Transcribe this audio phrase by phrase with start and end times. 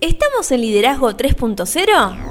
[0.00, 2.29] ¿Estamos en Liderazgo 3.0?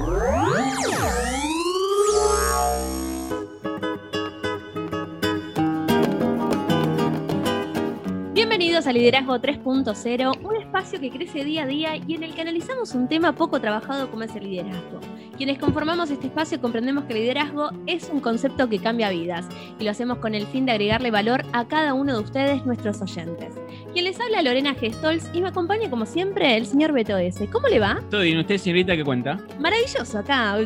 [8.80, 12.40] Bienvenidos a Liderazgo 3.0, un espacio que crece día a día y en el que
[12.40, 15.00] analizamos un tema poco trabajado como es el liderazgo.
[15.36, 19.46] Quienes conformamos este espacio comprendemos que el liderazgo es un concepto que cambia vidas
[19.78, 23.02] y lo hacemos con el fin de agregarle valor a cada uno de ustedes, nuestros
[23.02, 23.54] oyentes.
[23.92, 27.50] Quien les habla Lorena Gestols y me acompaña como siempre el señor Beto S.
[27.50, 28.00] ¿Cómo le va?
[28.08, 29.38] Todo bien, ¿usted señorita qué cuenta?
[29.58, 30.56] Maravilloso acá,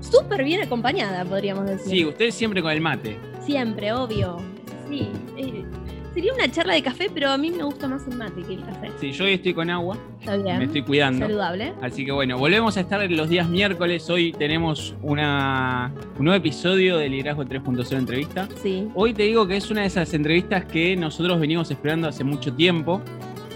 [0.00, 1.88] súper bien acompañada podríamos decir.
[1.88, 3.16] Sí, usted siempre con el mate.
[3.46, 4.38] Siempre, obvio.
[4.88, 5.64] Sí, eh,
[6.14, 8.62] Sería una charla de café, pero a mí me gusta más el mate que el
[8.62, 8.90] café.
[9.00, 9.96] Sí, yo hoy estoy con agua.
[10.20, 10.58] Está bien.
[10.58, 11.26] Me estoy cuidando.
[11.26, 11.72] Saludable.
[11.80, 14.10] Así que bueno, volvemos a estar los días miércoles.
[14.10, 18.46] Hoy tenemos una, un nuevo episodio de Liderazgo 3.0 Entrevista.
[18.62, 18.88] Sí.
[18.94, 22.52] Hoy te digo que es una de esas entrevistas que nosotros venimos esperando hace mucho
[22.52, 23.00] tiempo.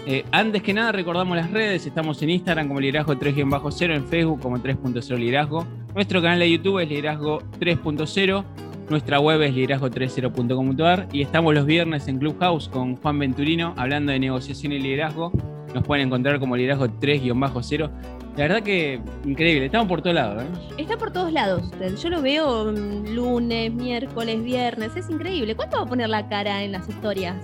[0.07, 1.85] Eh, antes que nada, recordamos las redes.
[1.85, 5.67] Estamos en Instagram como Liderazgo 3-0, en Facebook como 3.0 Liderazgo.
[5.93, 8.45] Nuestro canal de YouTube es Liderazgo 3.0.
[8.89, 14.19] Nuestra web es liderazgo30.com.ar y estamos los viernes en Clubhouse con Juan Venturino hablando de
[14.19, 15.33] negociación y liderazgo.
[15.73, 17.91] Nos pueden encontrar como liderazgo 3-0.
[18.37, 20.41] La verdad que increíble, estamos por todos lados.
[20.41, 20.47] ¿eh?
[20.77, 21.69] Está por todos lados.
[22.01, 24.95] Yo lo veo mm, lunes, miércoles, viernes.
[24.95, 25.53] Es increíble.
[25.53, 27.35] ¿Cuánto va a poner la cara en las historias?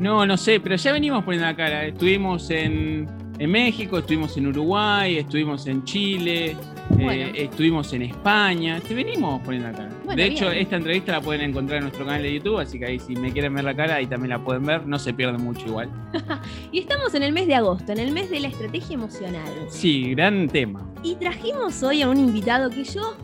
[0.00, 1.84] No, no sé, pero ya venimos poniendo la cara.
[1.84, 3.06] Estuvimos en,
[3.38, 6.56] en México, estuvimos en Uruguay, estuvimos en Chile,
[6.98, 10.14] eh, estuvimos en España, te venimos poniendo la cara.
[10.14, 12.98] de hecho, esta entrevista la pueden encontrar en nuestro canal de YouTube, así que ahí
[12.98, 15.66] si me quieren ver la cara, ahí también la pueden ver, no se pierden mucho
[15.66, 15.90] igual.
[16.72, 19.48] y estamos en el mes de agosto, en el mes de la estrategia emocional.
[19.68, 20.86] Sí, gran tema.
[21.02, 23.16] Y trajimos hoy a un invitado que yo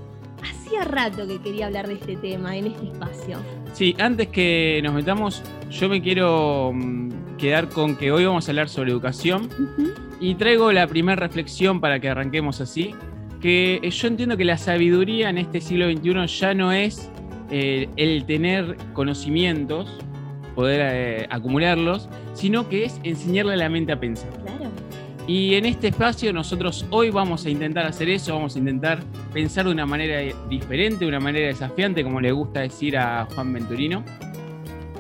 [0.42, 3.38] hacía rato que quería hablar de este tema en este espacio.
[3.72, 8.52] Sí, antes que nos metamos, yo me quiero mm, quedar con que hoy vamos a
[8.52, 9.48] hablar sobre educación.
[10.20, 12.94] Y traigo la primera reflexión para que arranquemos así,
[13.44, 17.10] que yo entiendo que la sabiduría en este siglo XXI ya no es
[17.50, 19.98] eh, el tener conocimientos,
[20.54, 24.30] poder eh, acumularlos, sino que es enseñarle a la mente a pensar.
[24.46, 24.70] Claro.
[25.26, 29.00] Y en este espacio nosotros hoy vamos a intentar hacer eso, vamos a intentar
[29.34, 33.52] pensar de una manera diferente, de una manera desafiante, como le gusta decir a Juan
[33.52, 34.02] Venturino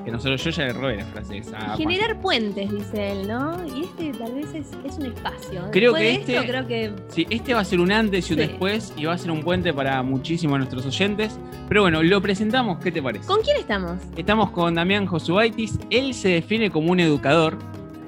[0.04, 1.76] que nosotros yo ya le robé la frase esa.
[1.76, 3.56] Generar puentes, dice él, ¿no?
[3.66, 5.62] Y este tal vez es, un espacio.
[5.70, 6.92] Creo que este, creo que...
[7.08, 9.42] Sí, este va a ser un antes y un después y va a ser un
[9.42, 11.38] puente para muchísimos de nuestros oyentes.
[11.68, 13.26] Pero bueno, lo presentamos, ¿qué te parece?
[13.26, 14.00] ¿Con quién estamos?
[14.16, 15.78] Estamos con Damián Josubaitis.
[15.90, 17.58] Él se define como un educador.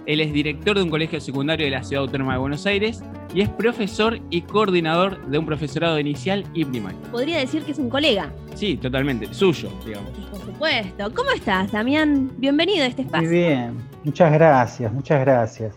[0.04, 3.02] Él es director de un colegio secundario de la Ciudad Autónoma de Buenos Aires
[3.34, 6.98] y es profesor y coordinador de un profesorado inicial y primario.
[7.10, 8.32] Podría decir que es un colega.
[8.54, 10.10] Sí, totalmente, suyo, digamos.
[10.58, 11.14] Por supuesto.
[11.14, 12.30] ¿Cómo estás, Damián?
[12.38, 13.28] Bienvenido a este espacio.
[13.28, 15.74] Muy bien, muchas gracias, muchas gracias.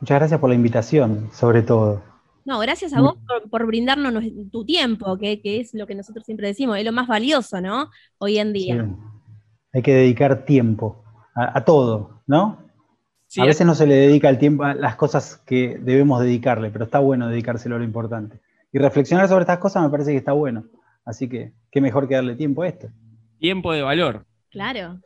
[0.00, 2.02] Muchas gracias por la invitación, sobre todo.
[2.44, 3.14] No, gracias a vos
[3.48, 7.60] por, brindarnos tu tiempo, que, es lo que nosotros siempre decimos, es lo más valioso,
[7.60, 7.90] ¿no?
[8.18, 8.88] Hoy en día.
[9.72, 11.04] Hay que dedicar tiempo
[11.36, 12.58] a todo, ¿no?
[13.38, 16.86] a veces no se le dedica el tiempo a las cosas que debemos dedicarle, pero
[16.86, 18.40] está bueno dedicárselo a lo importante.
[18.72, 20.64] Y reflexionar sobre estas cosas me parece que está bueno.
[21.04, 22.88] Así que, qué mejor que darle tiempo a esto.
[23.38, 24.26] Tiempo de valor.
[24.50, 25.00] Claro.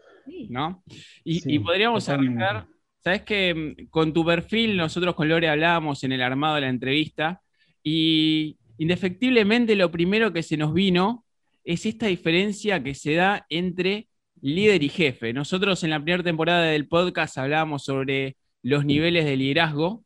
[0.48, 0.82] ¿No?
[1.25, 2.66] Y, podríamos arrancar,
[3.03, 7.43] sabes que con tu perfil, nosotros con Lore hablábamos en el armado de la entrevista,
[7.82, 11.25] y indefectiblemente lo primero que se nos vino
[11.65, 14.09] es esta diferencia que se da entre
[14.41, 15.32] líder y jefe.
[15.32, 20.04] Nosotros en la primera temporada del podcast hablábamos sobre los niveles de liderazgo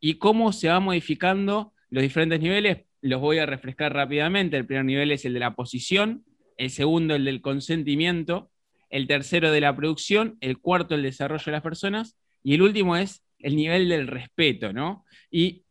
[0.00, 2.84] y cómo se va modificando los diferentes niveles.
[3.00, 4.56] Los voy a refrescar rápidamente.
[4.56, 6.24] El primer nivel es el de la posición,
[6.58, 8.50] el segundo el del consentimiento,
[8.90, 12.96] el tercero de la producción, el cuarto el desarrollo de las personas y el último
[12.96, 15.04] es el nivel del respeto, ¿no?
[15.30, 15.62] Y,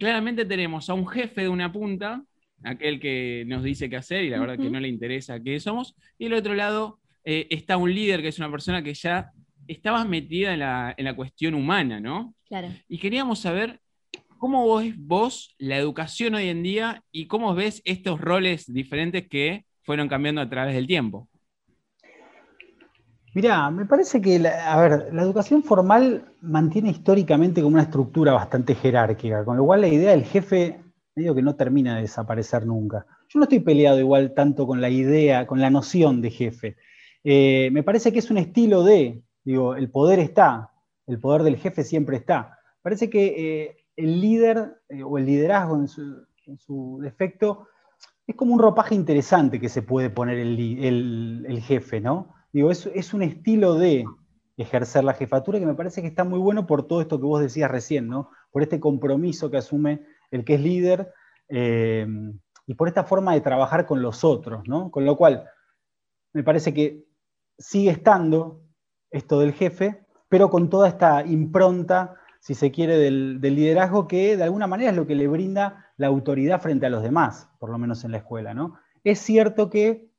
[0.00, 2.24] claramente tenemos a un jefe de una punta,
[2.64, 5.94] aquel que nos dice qué hacer y la verdad que no le interesa qué somos,
[6.18, 9.30] y el otro lado eh, está un líder que es una persona que ya
[9.68, 10.52] estaba metida
[10.96, 12.34] en la, cuestión humana, ¿no?
[12.48, 12.68] Claro.
[12.88, 13.80] Y queríamos saber
[14.38, 19.65] cómo ves vos la educación hoy en día y cómo ves estos roles diferentes que
[19.86, 21.28] fueron cambiando a través del tiempo.
[23.34, 28.32] Mirá, me parece que, la, a ver, la educación formal mantiene históricamente como una estructura
[28.32, 30.80] bastante jerárquica, con lo cual la idea del jefe
[31.16, 33.06] medio que no termina de desaparecer nunca.
[33.28, 36.76] Yo no estoy peleado igual tanto con la idea, con la noción de jefe.
[37.24, 40.70] Eh, me parece que es un estilo de, digo, el poder está,
[41.06, 42.58] el poder del jefe siempre está.
[42.82, 47.66] Parece que eh, el líder eh, o el liderazgo en su, defecto
[48.26, 52.34] es como un ropaje interesante que se puede poner el, jefe, ¿no?
[52.52, 54.04] Digo, es, es, un estilo de
[54.56, 57.40] ejercer la jefatura que me parece que está muy bueno por todo esto que vos
[57.40, 58.30] decías recién, ¿no?
[58.56, 61.12] por este compromiso que asume el que es líder
[61.50, 62.06] eh,
[62.66, 64.90] y por esta forma de trabajar con los otros, ¿no?
[64.90, 65.44] Con lo cual,
[66.32, 67.04] me parece que
[67.58, 68.62] sigue estando
[69.10, 72.14] esto del jefe, pero con toda esta impronta,
[72.46, 76.06] si se quiere, del, liderazgo que de alguna manera es lo que le brinda la
[76.06, 78.76] autoridad frente a los demás, por lo menos en la escuela, ¿no?
[79.02, 80.12] Es cierto que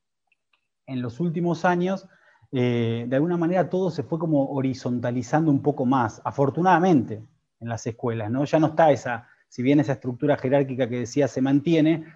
[0.88, 2.06] en los últimos años,
[2.52, 7.24] eh, de alguna manera todo se fue como horizontalizando un poco más, afortunadamente,
[7.62, 8.44] en las escuelas, ¿no?
[8.44, 12.08] Ya no está esa, si bien esa estructura jerárquica que decía se mantiene,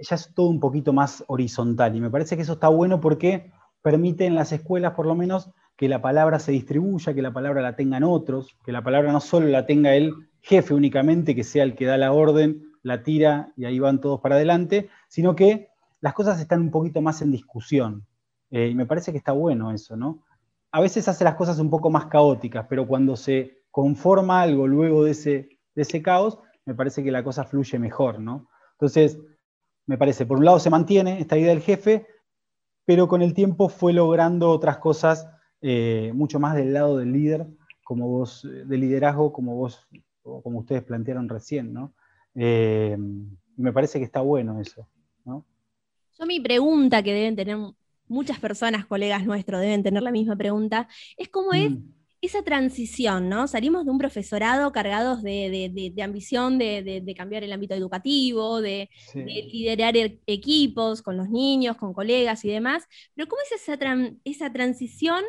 [0.00, 1.96] ya es todo un poquito más horizontal.
[1.96, 3.50] Y me parece que eso está bueno porque
[3.80, 7.60] permite en las escuelas, por lo menos, que la palabra se distribuya, que la palabra
[7.62, 11.64] la tengan otros, que la palabra no solo la tenga el jefe únicamente, que sea
[11.64, 15.68] el que da la orden, la tira y ahí van todos para adelante, sino que
[16.00, 18.06] las cosas están un poquito más en discusión.
[18.50, 20.22] Eh, y me parece que está bueno eso, ¿no?
[20.70, 25.04] A veces hace las cosas un poco más caóticas, pero cuando se conforma algo luego
[25.04, 28.48] de ese, de ese caos, me parece que la cosa fluye mejor, ¿no?
[28.72, 29.18] Entonces,
[29.86, 32.06] me parece, por un lado se mantiene esta idea del jefe,
[32.84, 35.26] pero con el tiempo fue logrando otras cosas
[35.66, 37.46] eh, mucho más del lado del líder,
[37.82, 39.86] como vos, del liderazgo, como vos,
[40.22, 41.94] como ustedes plantearon recién, ¿no?
[42.34, 42.98] Eh,
[43.56, 44.86] me parece que está bueno eso,
[45.24, 45.46] ¿no?
[46.18, 47.56] Yo mi pregunta que deben tener
[48.08, 51.94] muchas personas, colegas nuestros, deben tener la misma pregunta, es cómo es mm
[52.24, 53.46] esa transición, ¿no?
[53.46, 60.18] Salimos de un profesorado cargados de, ambición de, cambiar el ámbito educativo, de, liderar e,
[60.26, 62.84] equipos con los niños, con colegas y demás,
[63.14, 63.78] pero ¿cómo es esa,
[64.24, 65.22] esa transición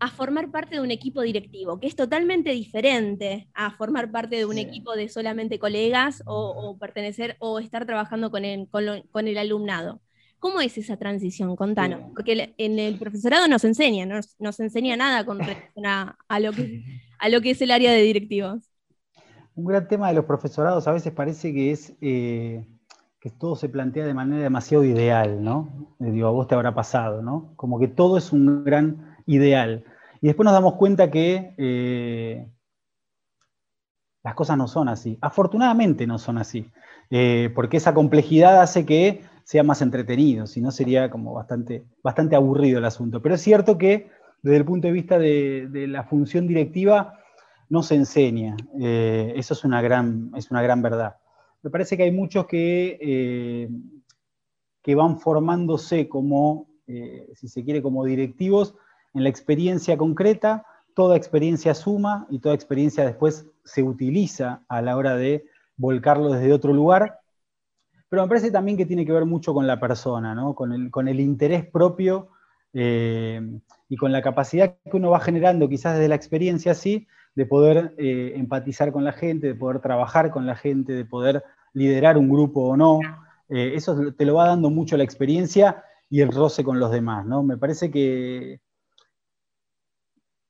[0.00, 4.46] a formar parte de un equipo directivo, que es totalmente diferente a formar parte de
[4.46, 10.00] un equipo de solamente colegas o, pertenecer o estar trabajando con con el alumnado?
[10.40, 11.54] ¿Cómo es esa transición?
[11.54, 16.52] Contanos, porque en el profesorado nos enseña, no nos enseña nada con relación a, lo
[16.52, 16.82] que,
[17.18, 18.62] a lo que es el área de directivos.
[19.54, 22.64] Un gran tema de los profesorados a veces parece que es eh,
[23.20, 25.88] que todo se plantea de manera demasiado ideal, ¿no?
[26.00, 27.52] Eh, digo, a vos te habrá pasado, ¿no?
[27.56, 29.84] Como que todo es un gran ideal.
[30.20, 32.46] Y después nos damos cuenta que eh,
[34.22, 35.18] las cosas no son así.
[35.20, 36.70] Afortunadamente no son así.
[37.54, 42.78] porque esa complejidad hace que sea más entretenido, si no sería como bastante, bastante aburrido
[42.78, 43.20] el asunto.
[43.20, 44.08] Pero es cierto que
[44.42, 47.18] desde el punto de vista de, la función directiva
[47.68, 48.56] no se enseña.
[48.80, 51.16] Eh, eso es una, gran, es una gran verdad.
[51.62, 53.68] Me parece que hay muchos que, eh,
[54.82, 58.74] que van formándose como, eh, si se quiere, como directivos
[59.14, 60.64] en la experiencia concreta.
[60.94, 65.46] Toda experiencia suma y toda experiencia después se utiliza a la hora de
[65.76, 67.20] volcarlo desde otro lugar
[68.10, 71.64] pero me parece también que tiene que ver mucho con la persona, con, el, interés
[71.64, 72.28] propio
[72.74, 73.40] eh,
[73.88, 77.94] y con la capacidad que uno va generando, quizás desde la experiencia así, de poder
[77.98, 82.28] eh, empatizar con la gente, de poder trabajar con la gente, de poder liderar un
[82.28, 82.98] grupo o no.
[83.48, 87.24] Eh, eso te lo va dando mucho la experiencia y el roce con los demás.
[87.26, 87.44] ¿no?
[87.44, 88.60] Me parece que,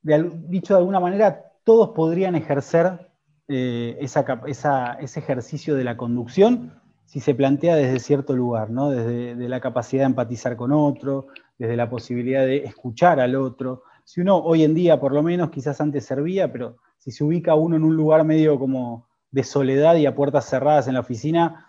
[0.03, 3.11] dicho de alguna manera, todos podrían ejercer
[3.49, 6.81] ese ejercicio de la conducción
[7.11, 8.91] si se plantea desde cierto lugar, ¿no?
[8.91, 11.27] desde la capacidad de empatizar con otro,
[11.59, 13.83] desde la posibilidad de escuchar al otro.
[14.05, 17.57] Si uno hoy en día, por lo menos, quizás antes servía, pero si se ubica
[17.57, 21.67] uno en un lugar medio como de soledad y a puertas cerradas en la oficina,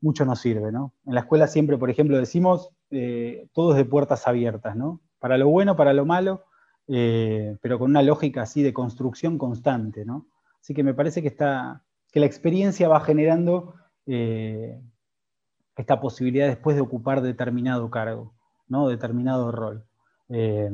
[0.00, 0.92] mucho no sirve, ¿no?
[1.04, 5.00] En la escuela siempre, por ejemplo, decimos, eh, todo es de puertas abiertas, ¿no?
[5.18, 6.44] Para lo bueno, para lo malo,
[6.88, 10.26] eh, pero con una lógica así de construcción constante, ¿no?
[10.60, 13.74] Así que me parece que, está, que la experiencia va generando
[14.06, 14.80] eh,
[15.76, 18.34] esta posibilidad después de ocupar determinado cargo,
[18.68, 18.88] ¿no?
[18.88, 19.84] determinado rol.
[20.28, 20.70] Eh,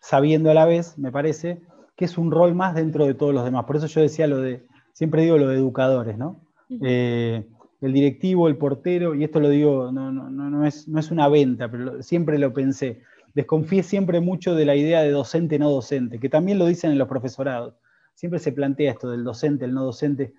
[0.00, 1.62] sabiendo a la vez, me parece,
[1.96, 3.64] que es un rol más dentro de todos los demás.
[3.64, 6.40] Por eso yo decía lo de, siempre digo lo de educadores, ¿no?
[6.82, 7.46] Eh,
[7.80, 11.28] el directivo, el portero, y esto lo digo, no, no, no, es, no es una
[11.28, 13.02] venta, pero siempre lo pensé.
[13.36, 16.96] Desconfíe siempre mucho de la idea de docente no docente, que también lo dicen en
[16.96, 17.74] los profesorados.
[18.14, 20.32] Siempre se plantea esto del docente, el no docente.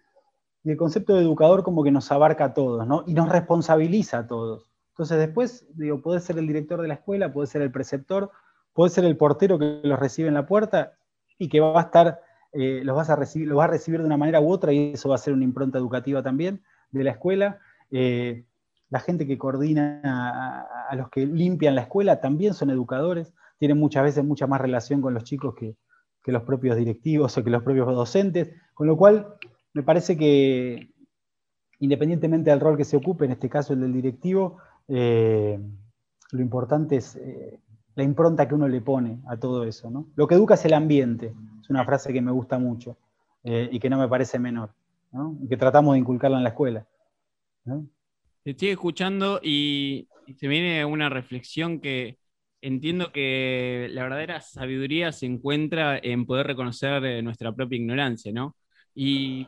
[0.64, 3.04] Y el concepto de educador como que nos abarca a todos, ¿no?
[3.06, 4.72] Y nos responsabiliza a todos.
[4.94, 8.32] Entonces después, digo, puede ser el director de la escuela, puede ser el preceptor,
[8.74, 10.94] puede ser el portero que los recibe en la puerta
[11.38, 12.20] y que va a estar,
[12.52, 15.08] eh, los, vas a recibir, va a recibir de una manera u otra y eso
[15.08, 17.60] va a ser una impronta educativa también de la escuela.
[17.92, 18.44] Eh,
[18.90, 20.02] la gente que coordina
[20.90, 25.02] a, los que limpian la escuela también son educadores, tienen muchas veces mucha más relación
[25.02, 25.76] con los chicos que,
[26.24, 29.36] que los propios directivos o que los propios docentes, con lo cual
[29.74, 30.92] me parece que
[31.80, 35.60] independientemente del rol que se ocupe, en este caso el del directivo, eh,
[36.32, 37.60] lo importante es eh,
[37.96, 39.92] la impronta que uno le pone a todo eso.
[40.16, 42.98] Lo que educa es el ambiente, es una frase que me gusta mucho.
[43.44, 44.72] eh, y que no me parece menor,
[45.42, 46.86] y que tratamos de inculcarla en la escuela.
[48.48, 52.18] Te estoy escuchando y, se viene una reflexión que
[52.62, 58.56] entiendo que la verdadera sabiduría se encuentra en poder reconocer eh, nuestra propia ignorancia, ¿no?
[58.96, 59.48] Y,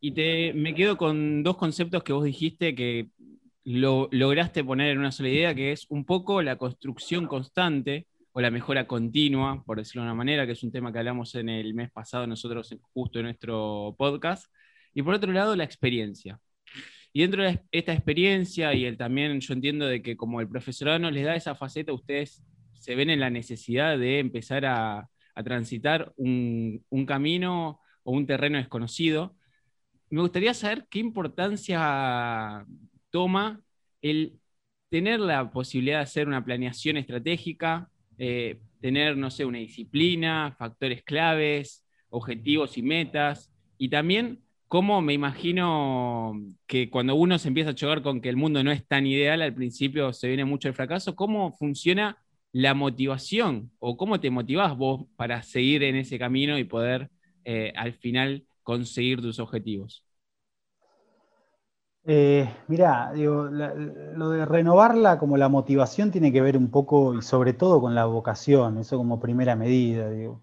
[0.00, 3.10] me quedo con dos conceptos que vos dijiste que
[3.64, 8.40] lo, lograste poner en una sola idea, que es un poco la construcción constante o
[8.40, 11.50] la mejora continua, por decirlo de una manera, que es un tema que hablamos en
[11.50, 14.46] el mes pasado nosotros justo en nuestro podcast.
[14.94, 16.40] Y por otro lado, la experiencia.
[17.12, 20.98] Y dentro de esta experiencia y el también yo entiendo de que como el profesorado
[20.98, 25.08] no les da esa faceta, ustedes se ven en la necesidad de empezar a,
[25.44, 29.36] transitar un, camino o un terreno desconocido.
[30.10, 32.66] Me gustaría saber qué importancia
[33.10, 33.60] toma
[34.02, 34.40] el
[34.90, 37.88] tener la posibilidad de hacer una planeación estratégica,
[38.18, 45.14] eh, tener, no sé, una disciplina, factores claves, objetivos y metas, y también cómo me
[45.14, 46.34] imagino
[46.66, 49.42] que cuando uno se empieza a chocar con que el mundo no es tan ideal,
[49.42, 52.18] al principio se viene mucho el fracaso, ¿cómo funciona
[52.52, 57.10] la motivación o cómo te motivás vos para seguir en ese camino y poder
[57.44, 60.04] eh, al final conseguir tus objetivos?
[62.10, 67.52] Eh, mirá, lo de renovarla como la motivación tiene que ver un poco y sobre
[67.52, 70.10] todo con la vocación, eso como primera medida.
[70.10, 70.42] Digo.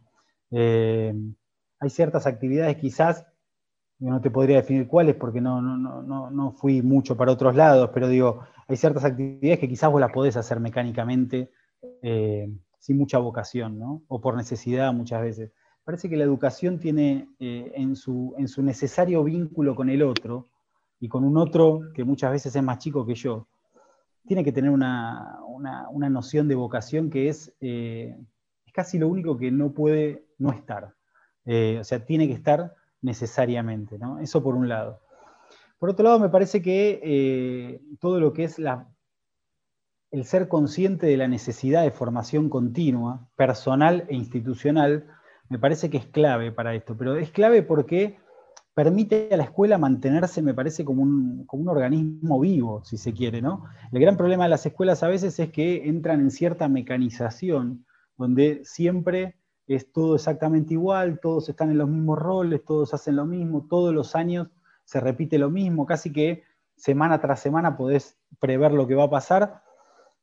[0.51, 1.13] Eh,
[1.79, 3.25] hay ciertas actividades quizás
[3.99, 8.07] yo no te podría definir cuáles porque no, no, fui mucho para otros lados, pero
[8.07, 11.51] digo, hay ciertas actividades que quizás vos las podés hacer mecánicamente
[12.01, 14.03] eh, sin mucha vocación, ¿no?
[14.07, 15.51] O por necesidad muchas veces.
[15.83, 20.47] Parece que la educación tiene eh, en, su, en su necesario vínculo con el otro,
[20.99, 23.47] y con un otro que muchas veces es más chico que yo,
[24.25, 25.39] tiene que tener una,
[26.09, 28.17] noción de vocación que es, eh,
[28.65, 30.95] es casi lo único que no puede no estar.
[31.45, 33.97] o sea, tiene que estar necesariamente.
[33.97, 34.19] ¿no?
[34.19, 35.01] Eso por un lado.
[35.79, 38.89] Por otro lado, me parece que eh, todo lo que es la,
[40.11, 45.07] el ser consciente de la necesidad de formación continua, personal e institucional,
[45.49, 46.95] me parece que es clave para esto.
[46.97, 48.17] Pero es clave porque
[48.73, 53.13] permite a la escuela mantenerse, me parece, como un, como un, organismo vivo, si se
[53.13, 53.65] quiere, ¿no?
[53.91, 57.85] El gran problema de las escuelas a veces es que entran en cierta mecanización,
[58.17, 59.35] donde siempre
[59.67, 63.93] es todo exactamente igual, todos están en los mismos roles, todos hacen lo mismo, todos
[63.93, 64.47] los años
[64.83, 66.43] se repite lo mismo, casi que
[66.75, 69.61] semana tras semana podés prever lo que va a pasar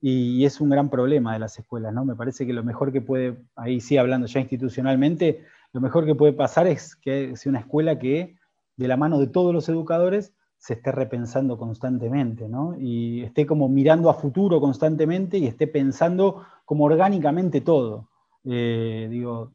[0.00, 2.04] y es un gran problema de las escuelas, ¿no?
[2.04, 6.14] Me parece que lo mejor que puede, ahí sí hablando ya institucionalmente, lo mejor que
[6.14, 8.36] puede pasar es que sea una escuela que
[8.76, 12.76] de la mano de todos los educadores se esté repensando constantemente, ¿no?
[12.78, 18.08] Y esté como mirando a futuro constantemente y esté pensando como orgánicamente todo.
[18.44, 19.52] Eh, digo,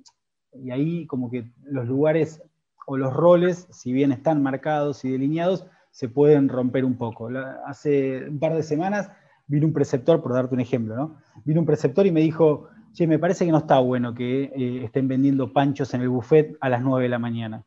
[0.53, 2.41] y ahí como que los lugares
[2.85, 7.29] o los roles, si bien están marcados y delineados, se pueden romper un poco.
[7.65, 9.11] hace un par de semanas
[9.47, 11.17] vino un preceptor, por darte un ejemplo, ¿no?
[11.45, 14.83] Vino un preceptor y me dijo, che, me parece que no está bueno que eh,
[14.83, 17.63] estén vendiendo panchos en el buffet a las 9 de la mañana.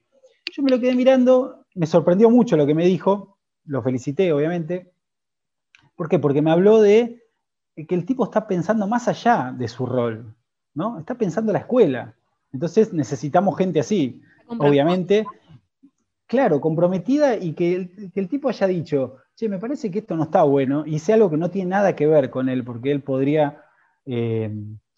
[0.53, 4.93] Yo me lo quedé mirando, me sorprendió mucho lo que me dijo, lo felicité, obviamente.
[5.97, 6.19] ¿Por qué?
[6.19, 7.23] Porque me habló de
[7.77, 10.35] que el tipo está pensando más allá de su rol.
[10.75, 10.99] ¿No?
[10.99, 12.15] Está pensando la escuela.
[12.53, 15.27] Entonces necesitamos gente así, obviamente.
[16.27, 20.45] Claro, comprometida y que el, tipo haya dicho, che, me parece que esto no está
[20.45, 23.65] bueno, y sea algo que no tiene nada que ver con él, porque él podría
[24.07, 24.49] eh,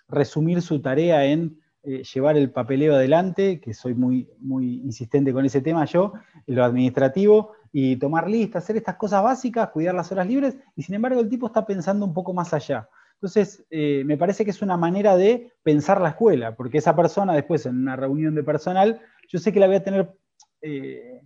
[0.09, 5.45] resumir su tarea en eh, llevar el papeleo adelante, que soy muy, muy insistente con
[5.45, 6.12] ese tema yo,
[6.47, 10.95] lo administrativo, y tomar listas, hacer estas cosas básicas, cuidar las horas libres, y sin
[10.95, 12.88] embargo el tipo está pensando un poco más allá.
[13.23, 17.35] Entonces, eh, me parece que es una manera de pensar la escuela, porque esa persona
[17.35, 20.12] después en una reunión de personal, yo sé que la voy a tener,
[20.61, 21.23] eh,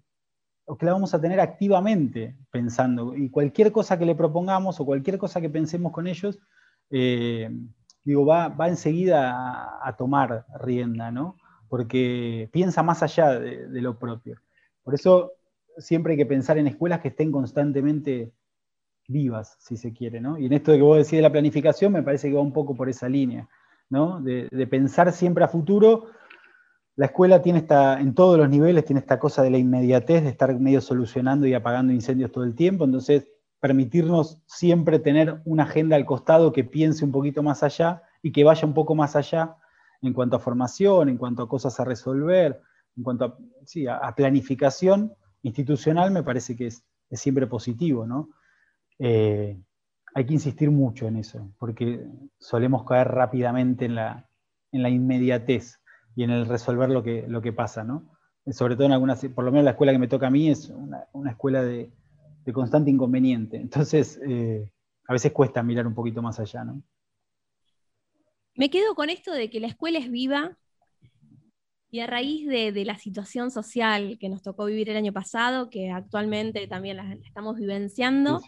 [0.66, 4.84] o que la vamos a tener activamente pensando, y cualquier cosa que le propongamos o
[4.84, 6.38] cualquier cosa que pensemos con ellos,
[6.90, 7.50] eh,
[8.04, 11.38] digo, va, enseguida a, tomar rienda, ¿no?
[11.66, 14.38] Porque piensa más allá de lo propio.
[14.82, 15.32] Por eso
[15.78, 18.34] siempre hay que pensar en escuelas que estén constantemente
[19.08, 20.38] vivas, si se quiere, ¿no?
[20.38, 22.52] Y en esto de que vos decís de la planificación, me parece que va un
[22.52, 23.48] poco por esa línea,
[23.88, 24.20] ¿no?
[24.20, 26.06] De, pensar siempre a futuro.
[26.96, 30.30] La escuela tiene esta, en todos los niveles, tiene esta cosa de la inmediatez, de
[30.30, 33.28] estar medio solucionando y apagando incendios todo el tiempo, entonces
[33.60, 38.44] permitirnos siempre tener una agenda al costado que piense un poquito más allá y que
[38.44, 39.56] vaya un poco más allá
[40.02, 42.60] en cuanto a formación, en cuanto a cosas a resolver,
[42.96, 43.36] en cuanto
[43.90, 48.30] a, planificación institucional, me parece que es, es siempre positivo, ¿no?
[48.98, 49.60] Eh,
[50.14, 52.06] hay que insistir mucho en eso, porque
[52.38, 54.28] solemos caer rápidamente en la,
[54.72, 55.80] inmediatez
[56.14, 58.16] y en el resolver lo que, lo que pasa, ¿no?
[58.52, 60.70] sobre todo en algunas, por lo menos la escuela que me toca a mí es
[60.70, 61.90] una, escuela de,
[62.52, 63.56] constante inconveniente.
[63.56, 64.70] Entonces, eh,
[65.08, 66.82] a veces cuesta mirar un poquito más allá, ¿no?
[68.54, 70.56] Me quedo con esto de que la escuela es viva
[71.90, 75.90] y a raíz de, la situación social que nos tocó vivir el año pasado, que
[75.90, 78.40] actualmente también la, estamos vivenciando,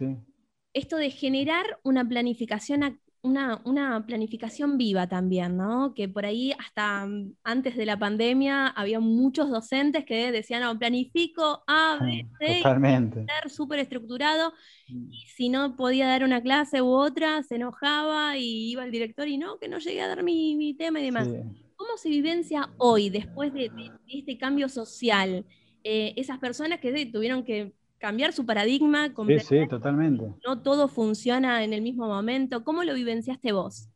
[0.78, 5.92] esto de generar una planificación una, planificación viva también, ¿no?
[5.94, 10.78] Que por ahí hasta mm, antes de la pandemia había muchos docentes que decían, no,
[10.78, 13.26] planifico A, B, C, Totalmente.
[13.26, 14.52] ser súper estructurado,
[14.88, 15.12] mm.
[15.12, 19.26] y si no podía dar una clase u otra, se enojaba y iba el director
[19.28, 21.28] y no, que no llegué a dar mi, tema y demás.
[21.76, 23.70] ¿Cómo se vivencia hoy, después de,
[24.08, 25.44] este cambio social,
[25.84, 29.08] eh, esas personas que tuvieron que cambiar su paradigma.
[29.26, 30.32] Sí, sí, totalmente.
[30.46, 32.64] No todo funciona en el mismo momento.
[32.64, 33.88] ¿Cómo lo vivenciaste vos?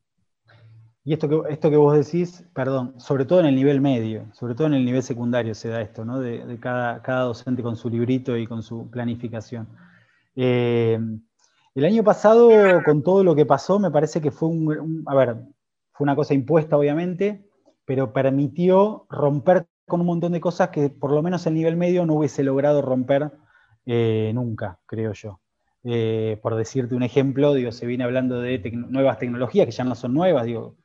[1.04, 4.54] Y esto que, esto que vos decís, perdón, sobre todo en el nivel medio, sobre
[4.54, 6.20] todo en el nivel secundario se da esto, ¿no?
[6.20, 9.68] De, cada, cada, docente con su librito y con su planificación.
[10.36, 11.00] Eh,
[11.74, 12.50] el año pasado,
[12.84, 15.36] con todo lo que pasó, me parece que fue un, a ver,
[15.92, 17.48] fue una cosa impuesta, obviamente,
[17.84, 22.06] pero permitió romper con un montón de cosas que por lo menos el nivel medio
[22.06, 23.32] no hubiese logrado romper
[23.86, 25.40] eh, nunca, creo yo.
[25.84, 29.94] Eh, por decirte un ejemplo, digo, se viene hablando de nuevas tecnologías, que ya no
[29.94, 30.76] son nuevas, digo,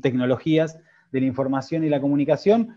[0.00, 0.78] tecnologías
[1.12, 2.76] de la información y la comunicación,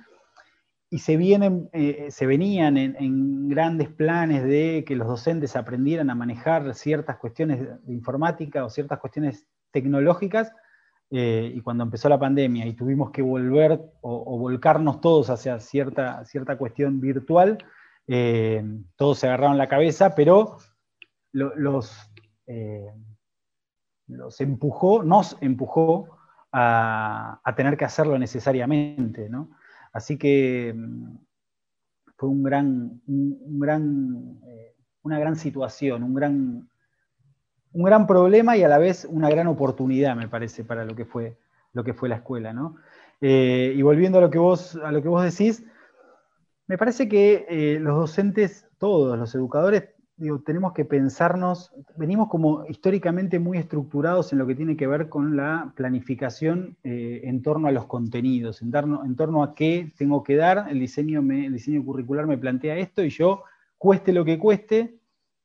[0.90, 6.16] y se, vienen, eh, se venían en, grandes planes de que los docentes aprendieran a
[6.16, 10.52] manejar ciertas cuestiones de, informática o ciertas cuestiones tecnológicas,
[11.14, 16.58] y cuando empezó la pandemia y tuvimos que volver o, volcarnos todos hacia cierta, cierta
[16.58, 17.58] cuestión virtual,
[18.14, 18.62] eh,
[18.98, 20.58] todos se agarraron la cabeza, pero
[21.32, 22.12] los,
[22.46, 22.92] eh,
[24.08, 26.18] los empujó, nos empujó
[26.52, 29.30] a, tener que hacerlo necesariamente.
[29.94, 31.20] Así que mm,
[32.18, 36.70] fue un gran, un, gran, eh, una gran situación, un gran,
[37.72, 41.06] un gran problema y a la vez una gran oportunidad, me parece, para lo que
[41.06, 41.38] fue,
[41.72, 42.54] lo que fue la escuela.
[43.22, 45.64] y volviendo a lo que vos, a lo que vos decís,
[46.72, 52.66] me parece que eh, los docentes, todos los educadores, digo, tenemos que pensarnos, venimos como
[52.66, 57.68] históricamente muy estructurados en lo que tiene que ver con la planificación eh, en torno
[57.68, 62.26] a los contenidos, en, torno a qué tengo que dar, el diseño, el diseño curricular
[62.26, 63.44] me plantea esto y yo,
[63.78, 64.98] cueste lo que cueste,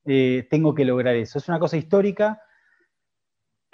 [0.05, 1.39] eh, tengo que lograr eso.
[1.39, 2.39] Es una cosa histórica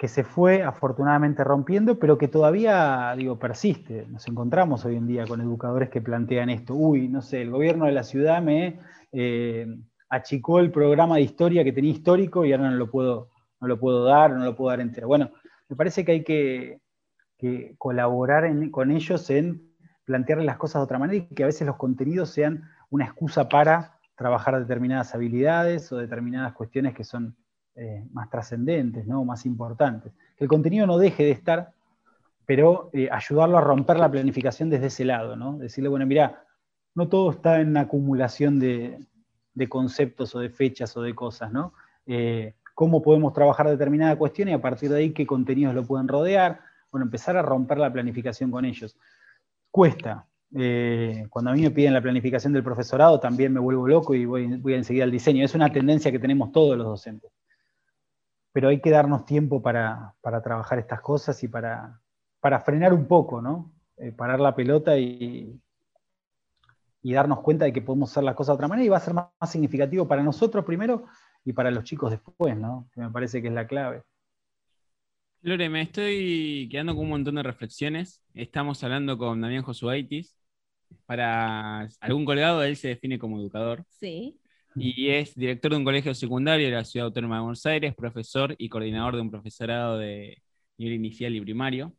[0.04, 4.04] que se fue afortunadamente rompiendo, pero que todavía, digo, persiste.
[4.10, 6.74] Nos encontramos hoy en día con educadores que plantean esto.
[6.74, 8.80] Uy, no sé, el gobierno de la ciudad me
[9.12, 9.66] eh,
[10.10, 13.30] achicó el programa de historia que tenía histórico y ahora no lo puedo,
[13.62, 15.08] no lo puedo dar, no lo puedo dar entero.
[15.08, 15.30] Bueno,
[15.70, 16.80] me parece que hay que,
[17.78, 21.76] colaborar con ellos en plantearles las cosas de otra manera y que a veces los
[21.76, 27.38] contenidos sean una excusa para trabajar determinadas habilidades o determinadas cuestiones que son
[27.76, 29.24] eh, más trascendentes, ¿no?
[29.24, 30.12] más importantes.
[30.36, 31.72] Que el contenido no deje de estar,
[32.46, 35.58] pero eh, ayudarlo a romper la planificación desde ese lado, ¿no?
[35.58, 36.44] Decirle, bueno, mira,
[36.94, 39.04] no todo está en acumulación de,
[39.68, 41.72] conceptos o de fechas o de cosas, ¿no?
[42.06, 46.06] Eh, cómo podemos trabajar determinada cuestión y a partir de ahí qué contenidos lo pueden
[46.06, 46.60] rodear.
[46.92, 48.96] Bueno, empezar a romper la planificación con ellos.
[49.72, 50.26] Cuesta.
[51.28, 54.46] cuando a mí me piden la planificación del profesorado, también me vuelvo loco y voy,
[54.58, 55.44] voy enseguida al diseño.
[55.44, 57.32] Es una tendencia que tenemos todos los docentes
[58.54, 62.00] pero hay que darnos tiempo para, trabajar estas cosas y para,
[62.64, 63.74] frenar un poco, ¿no?
[63.96, 65.60] Eh, parar la pelota y,
[67.02, 69.00] y, darnos cuenta de que podemos hacer las cosas de otra manera y va a
[69.00, 71.06] ser más, significativo para nosotros primero
[71.44, 72.88] y para los chicos después, ¿no?
[72.94, 74.04] Que me parece que es la clave.
[75.40, 78.22] Lore, me estoy quedando con un montón de reflexiones.
[78.34, 80.38] Estamos hablando con Damián Josuaitis.
[81.06, 83.84] Para algún colgado, él se define como educador.
[83.88, 84.40] Sí
[84.76, 88.54] y es director de un colegio secundario de la Ciudad Autónoma de Buenos Aires, profesor
[88.58, 90.42] y coordinador de un profesorado de
[90.78, 91.94] nivel inicial y primario.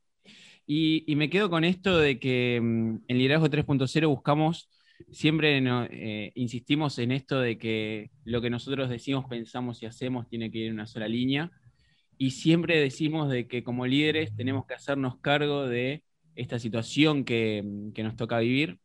[0.68, 4.70] Y, me quedo con esto de que mm, en Liderazgo 3.0 buscamos,
[5.12, 10.52] siempre eh, insistimos en esto de que lo que nosotros decimos, pensamos y hacemos tiene
[10.52, 11.52] que ir en una sola línea.
[12.18, 16.04] Y siempre decimos de que como líderes tenemos que hacernos cargo de
[16.36, 18.80] esta situación que, que nos toca vivir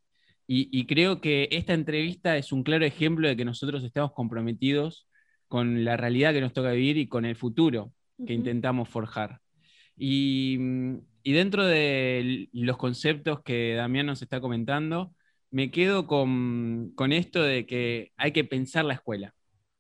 [0.52, 5.06] y, creo que esta entrevista es un claro ejemplo de que nosotros estamos comprometidos
[5.46, 7.92] con la realidad que nos toca vivir y con el futuro
[8.26, 9.40] que intentamos forjar.
[9.96, 10.58] Y,
[11.22, 15.14] dentro de los conceptos que Damián nos está comentando,
[15.52, 19.32] me quedo con, esto de que hay que pensar la escuela.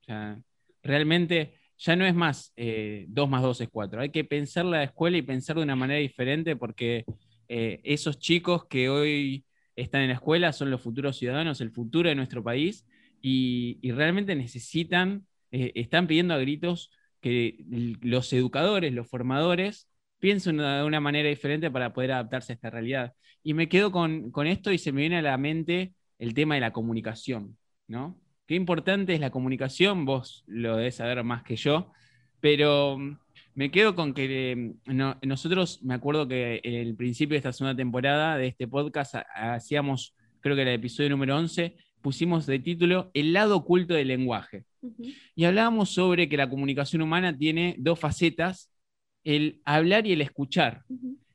[0.02, 0.40] O sea,
[0.84, 4.84] realmente ya no es más 2 eh, más 2 es 4, hay que pensar la
[4.84, 7.04] escuela y pensar de una manera diferente porque
[7.48, 9.44] eh, esos chicos que hoy
[9.76, 12.86] están en la escuela, son los futuros ciudadanos, el futuro de nuestro país,
[13.22, 17.64] y, realmente necesitan, eh, están pidiendo a gritos que
[18.00, 23.14] los educadores, los formadores, piensen de una manera diferente para poder adaptarse a esta realidad.
[23.42, 26.54] Y me quedo con, con esto y se me viene a la mente el tema
[26.54, 27.56] de la comunicación,
[27.88, 28.20] ¿no?
[28.46, 31.92] Qué importante es la comunicación, vos lo debes saber más que yo,
[32.40, 33.18] pero mm,
[33.60, 37.76] me quedo con que mm, nosotros, me acuerdo que en el principio de esta segunda
[37.76, 43.10] temporada de este podcast hacíamos, creo que era el episodio número 11, pusimos de título
[43.12, 44.64] El lado oculto del lenguaje.
[45.36, 48.72] Y hablábamos sobre que la comunicación humana tiene dos facetas,
[49.24, 50.84] el hablar y el escuchar.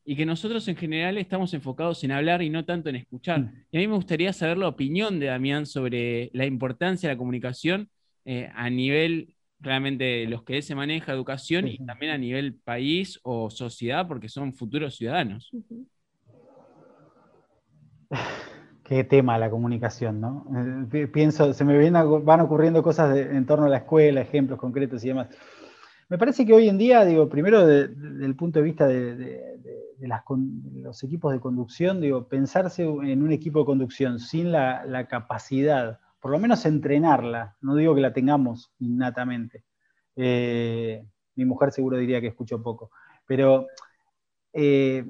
[0.04, 3.42] Y que nosotros en general estamos enfocados en hablar y no tanto en escuchar.
[3.42, 3.66] Mm.
[3.70, 7.20] Y a mí me gustaría saber la opinión de Damián sobre la importancia de la
[7.20, 7.88] comunicación
[8.26, 13.20] eh, a nivel claramente los que él se maneja, educación, y también a nivel país
[13.24, 15.52] o sociedad, porque son futuros ciudadanos.
[18.84, 20.46] Qué tema la comunicación, ¿no?
[20.94, 25.08] Eh, pienso, se me van ocurriendo cosas en torno a la escuela, ejemplos concretos y
[25.08, 25.30] demás.
[26.08, 29.60] Me parece que hoy en día, digo, primero desde el punto de vista de,
[30.00, 36.32] los equipos de conducción, digo, pensarse en un equipo de conducción sin la capacidad por
[36.32, 39.64] lo menos entrenarla, no digo que la tengamos innatamente.
[40.16, 42.90] Eh, mi mujer seguro diría que escucho poco,
[43.28, 43.68] pero
[44.52, 45.06] eh,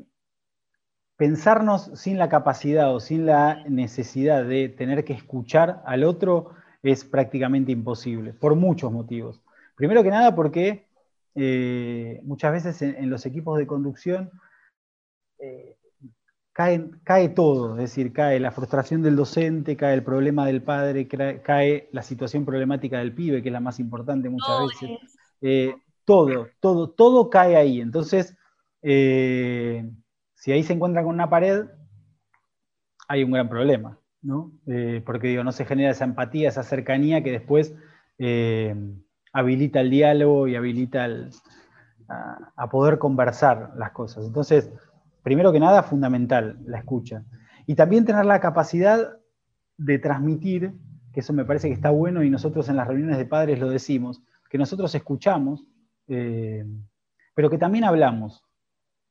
[1.16, 7.06] pensarnos sin la capacidad o sin la necesidad de tener que escuchar al otro es
[7.06, 9.42] prácticamente imposible, por muchos motivos.
[9.78, 10.86] Primero que nada porque
[11.34, 14.32] eh, muchas veces en, los equipos de conducción
[16.56, 21.90] cae, todo, es decir, cae la frustración del docente, cae el problema del padre, cae,
[21.92, 25.18] la situación problemática del pibe, que es la más importante muchas veces.
[25.42, 27.82] Eh, todo, todo, todo cae ahí.
[27.82, 28.38] Entonces,
[28.82, 29.92] eh,
[30.34, 31.66] si ahí se encuentra con una pared,
[33.10, 34.54] hay un gran problema, ¿no?
[34.66, 37.76] Eh, porque digo, no se genera esa empatía, esa cercanía que después
[39.34, 41.06] habilita el diálogo y habilita
[42.08, 44.24] a poder conversar las cosas.
[44.26, 44.72] Entonces,
[45.26, 47.24] primero que nada, fundamental, la escucha.
[47.66, 49.18] Y también tener la capacidad
[49.76, 50.72] de transmitir,
[51.12, 53.68] que eso me parece que está bueno y nosotros en las reuniones de padres lo
[53.68, 55.66] decimos, que nosotros escuchamos,
[56.08, 56.64] eh,
[57.34, 58.44] pero que también hablamos,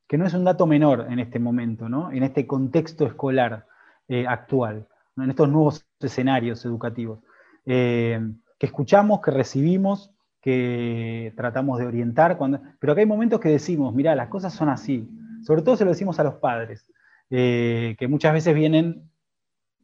[0.07, 2.12] que no es un dato menor en este momento, ¿no?
[2.12, 3.66] en este contexto escolar
[4.07, 7.24] eh, actual, en estos nuevos escenarios educativos.
[7.66, 8.20] Eh,
[8.57, 13.92] que escuchamos, que recibimos, que tratamos de orientar, cuando, pero que hay momentos que decimos,
[13.92, 15.11] mira, las cosas son así,
[15.44, 16.90] sobre todo se lo decimos a los padres,
[17.30, 19.11] eh, que muchas veces vienen,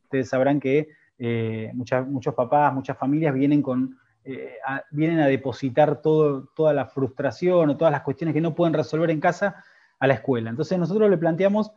[0.05, 6.01] ustedes sabrán que eh, muchos papás, muchas familias vienen, con, eh, a, vienen a depositar
[6.03, 9.63] toda la frustración o todas las cuestiones que no pueden resolver en casa
[9.99, 10.51] a la escuela.
[10.51, 11.73] Entonces nosotros le planteamos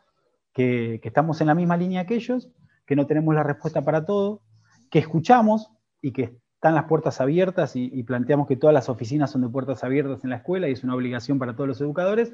[0.54, 2.50] que, estamos en la misma línea que ellos,
[2.86, 4.42] que no tenemos la respuesta para todo,
[4.90, 9.42] que escuchamos y que están las puertas abiertas y, planteamos que todas las oficinas son
[9.42, 12.34] de puertas abiertas en la escuela y es una obligación para todos los educadores,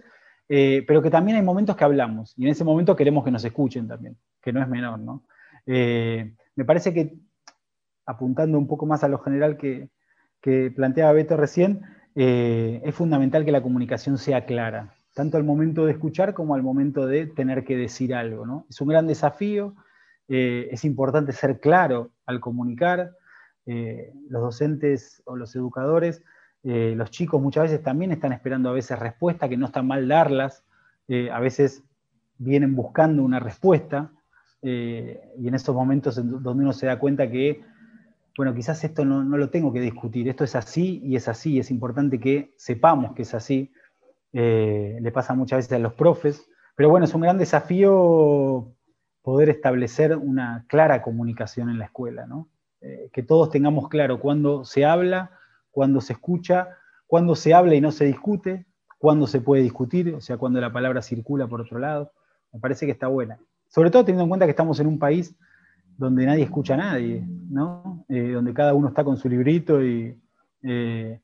[0.52, 3.46] eh, pero que también hay momentos que hablamos y en ese momento queremos que nos
[3.46, 5.24] escuchen también, que no es menor, ¿no?
[5.68, 7.14] Eh, me parece que,
[8.08, 9.90] apuntando un poco más a lo general que,
[10.76, 11.82] planteaba Beto recién,
[12.16, 16.64] eh, es fundamental que la comunicación sea clara, tanto al momento de escuchar como al
[16.64, 18.66] momento de tener que decir algo, ¿no?
[18.70, 19.76] Es un gran desafío,
[20.28, 23.12] es importante ser claro al comunicar,
[23.66, 26.24] los docentes o los educadores
[26.64, 30.08] eh, los chicos muchas veces también están esperando a veces respuestas, que no está mal
[30.08, 30.64] darlas,
[31.08, 31.84] eh, a veces
[32.38, 34.12] vienen buscando una respuesta,
[34.62, 37.64] eh, y en esos momentos donde uno se da cuenta que,
[38.36, 41.72] bueno, quizás esto no, lo tengo que discutir, esto es así y es así, es
[41.72, 43.72] importante que sepamos que es así,
[44.32, 48.72] le pasa muchas veces a los profes, pero bueno, es un gran desafío
[49.24, 52.28] poder establecer una clara comunicación en la escuela,
[53.12, 55.39] que todos tengamos claro cuándo se habla,
[55.80, 56.68] cuando se escucha,
[57.08, 58.66] cuando se habla y no se discute,
[58.98, 62.12] cuando se puede discutir, o sea, cuando la palabra circula por otro lado.
[62.52, 63.40] Me parece que está buena.
[63.70, 65.34] Sobre todo teniendo en cuenta que estamos en un país
[65.98, 68.04] donde nadie escucha a nadie, ¿no?
[68.10, 70.20] Eh, donde cada uno está con su librito y
[70.64, 71.22] eh,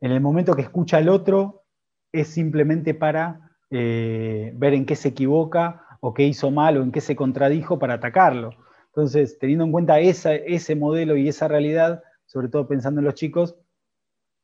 [0.00, 1.62] en el momento que escucha al otro
[2.10, 6.90] es simplemente para eh, ver en qué se equivoca o qué hizo mal o en
[6.90, 8.50] qué se contradijo para atacarlo.
[8.88, 13.54] Entonces, teniendo en cuenta ese modelo y esa realidad, sobre todo pensando en los chicos,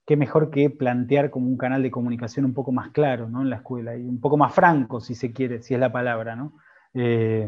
[0.09, 3.43] qué mejor que plantear como un canal de comunicación un poco más claro ¿no?
[3.43, 6.35] en la escuela y un poco más franco, si se quiere, si es la palabra,
[6.35, 6.55] ¿no?
[6.95, 7.47] Eh,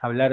[0.00, 0.32] hablar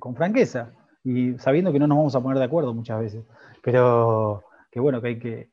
[0.00, 0.72] con franqueza
[1.04, 3.24] y sabiendo que no nos vamos a poner de acuerdo muchas veces,
[3.62, 5.50] pero que bueno, que hay que,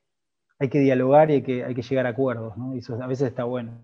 [0.58, 2.74] hay que dialogar y hay que, hay que llegar a acuerdos, ¿no?
[2.74, 3.80] y eso a veces está bueno.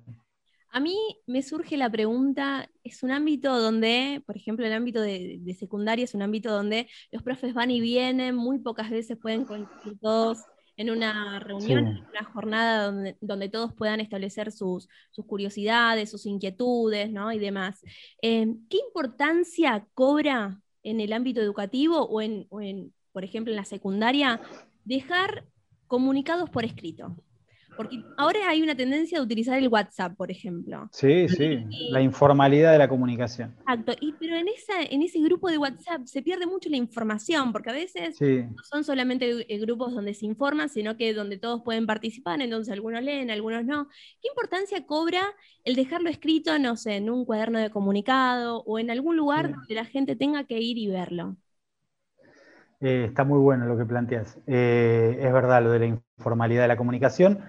[0.73, 5.41] A mí me surge la pregunta, es un ámbito donde, por ejemplo, el ámbito de,
[5.57, 9.99] secundaria es un ámbito donde los profes van y vienen, muy pocas veces pueden coincidir
[10.01, 10.45] todos
[10.81, 12.91] en una reunión, en una jornada
[13.21, 14.89] donde, todos puedan establecer sus,
[15.27, 17.33] curiosidades, sus inquietudes ¿no?
[17.33, 17.83] y demás.
[18.23, 24.41] Eh, ¿Qué importancia cobra en el ámbito educativo o en, por ejemplo, en la secundaria,
[24.87, 25.45] dejar
[25.87, 27.15] comunicados por escrito?
[27.81, 30.91] Porque ahora hay una tendencia de utilizar el WhatsApp, por ejemplo.
[30.93, 33.55] Sí, sí, la informalidad de la comunicación.
[33.61, 37.53] Exacto, y, pero en, esa, en ese grupo de WhatsApp se pierde mucho la información,
[37.53, 41.63] porque a veces no son solamente eh, grupos donde se informan, sino que donde todos
[41.63, 43.89] pueden participar, entonces algunos leen, algunos no.
[44.21, 45.23] ¿Qué importancia cobra
[45.65, 49.75] el dejarlo escrito, no sé, en un cuaderno de comunicado o en algún lugar donde
[49.75, 51.39] la gente tenga que ir y verlo?
[52.83, 54.39] Eh, está muy bueno lo que planteas.
[54.47, 57.41] Eh, es verdad lo de la informalidad de la comunicación.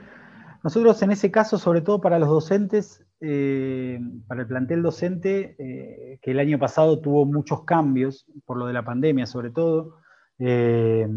[0.64, 6.20] Nosotros en ese caso, sobre todo para los docentes, eh, para el plantel docente, eh,
[6.22, 9.98] que el año pasado tuvo muchos cambios, por lo de la pandemia sobre todo,
[10.38, 11.08] eh,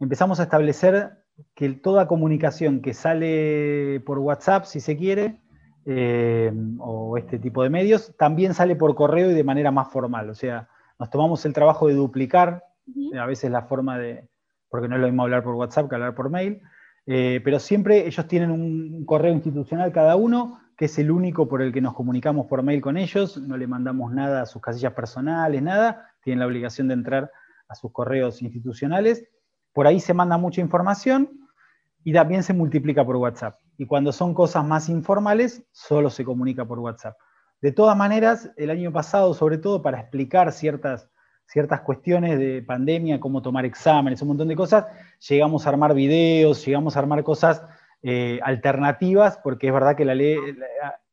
[0.00, 1.12] empezamos a establecer
[1.54, 5.40] que toda comunicación que sale por WhatsApp, si se quiere,
[6.80, 10.28] o este tipo de medios, también sale por correo y de manera más formal.
[10.28, 12.64] O sea, nos tomamos el trabajo de duplicar
[13.18, 14.28] a veces la forma de,
[14.68, 16.60] porque no es lo mismo hablar por WhatsApp que hablar por mail,
[17.10, 21.62] eh, pero siempre ellos tienen un correo institucional cada uno, que es el único por
[21.62, 24.92] el que nos comunicamos por mail con ellos, no le mandamos nada a sus casillas
[24.92, 27.32] personales, nada, tienen la obligación de entrar
[27.66, 29.26] a sus correos institucionales.
[29.72, 31.48] Por ahí se manda mucha información
[32.04, 33.58] y también se multiplica por WhatsApp.
[33.78, 37.16] Y cuando son cosas más informales, solo se comunica por WhatsApp.
[37.62, 41.08] De todas maneras, el año pasado, sobre todo para explicar ciertas
[41.48, 44.84] ciertas cuestiones de pandemia, cómo tomar exámenes, un montón de cosas,
[45.28, 47.62] llegamos a armar videos, llegamos a armar cosas
[48.02, 50.36] eh, alternativas, porque es verdad que la ley,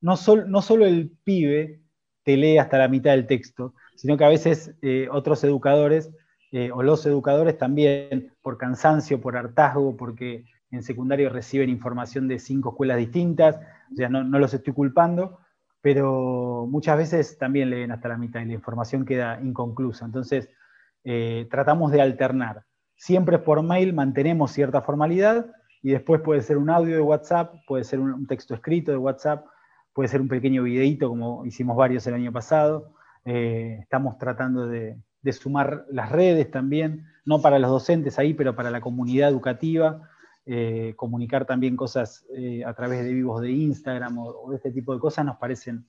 [0.01, 0.15] no,
[0.47, 1.81] no solo el pibe
[2.23, 6.11] te lee hasta la mitad del texto, sino que a veces eh, otros educadores
[6.51, 12.39] eh, o los educadores también, por cansancio, por hartazgo, porque en secundario reciben información de
[12.39, 13.55] cinco escuelas distintas,
[13.91, 15.39] o sea, no los estoy culpando,
[15.85, 20.03] pero muchas veces también leen hasta la mitad y la información queda inconclusa.
[20.03, 20.49] Entonces,
[21.03, 22.63] eh, tratamos de alternar.
[22.95, 25.45] Siempre por mail mantenemos cierta formalidad
[25.83, 29.45] y después puede ser un audio de WhatsApp, puede ser un, texto escrito de WhatsApp,
[29.93, 32.95] puede ser un pequeño videíto como hicimos varios el año pasado.
[33.23, 34.97] Eh, estamos tratando de,
[35.33, 40.09] sumar las redes también, no para los docentes ahí, pero para la comunidad educativa.
[40.47, 44.93] Eh, comunicar también cosas eh, a través de vivos de Instagram o, de este tipo
[44.93, 45.87] de cosas nos parecen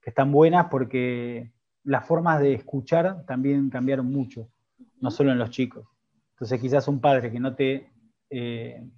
[0.00, 4.48] que están buenas porque las formas de escuchar también cambiaron mucho,
[5.00, 5.88] no solo en los chicos.
[6.34, 7.90] Entonces quizás un padre que no te
[8.30, 8.88] eh,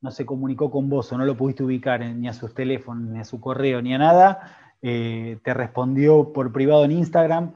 [0.00, 3.20] no se comunicó con vos o no lo pudiste ubicar ni a sus teléfonos, ni
[3.20, 7.54] a su correo, ni a nada, te respondió por privado en Instagram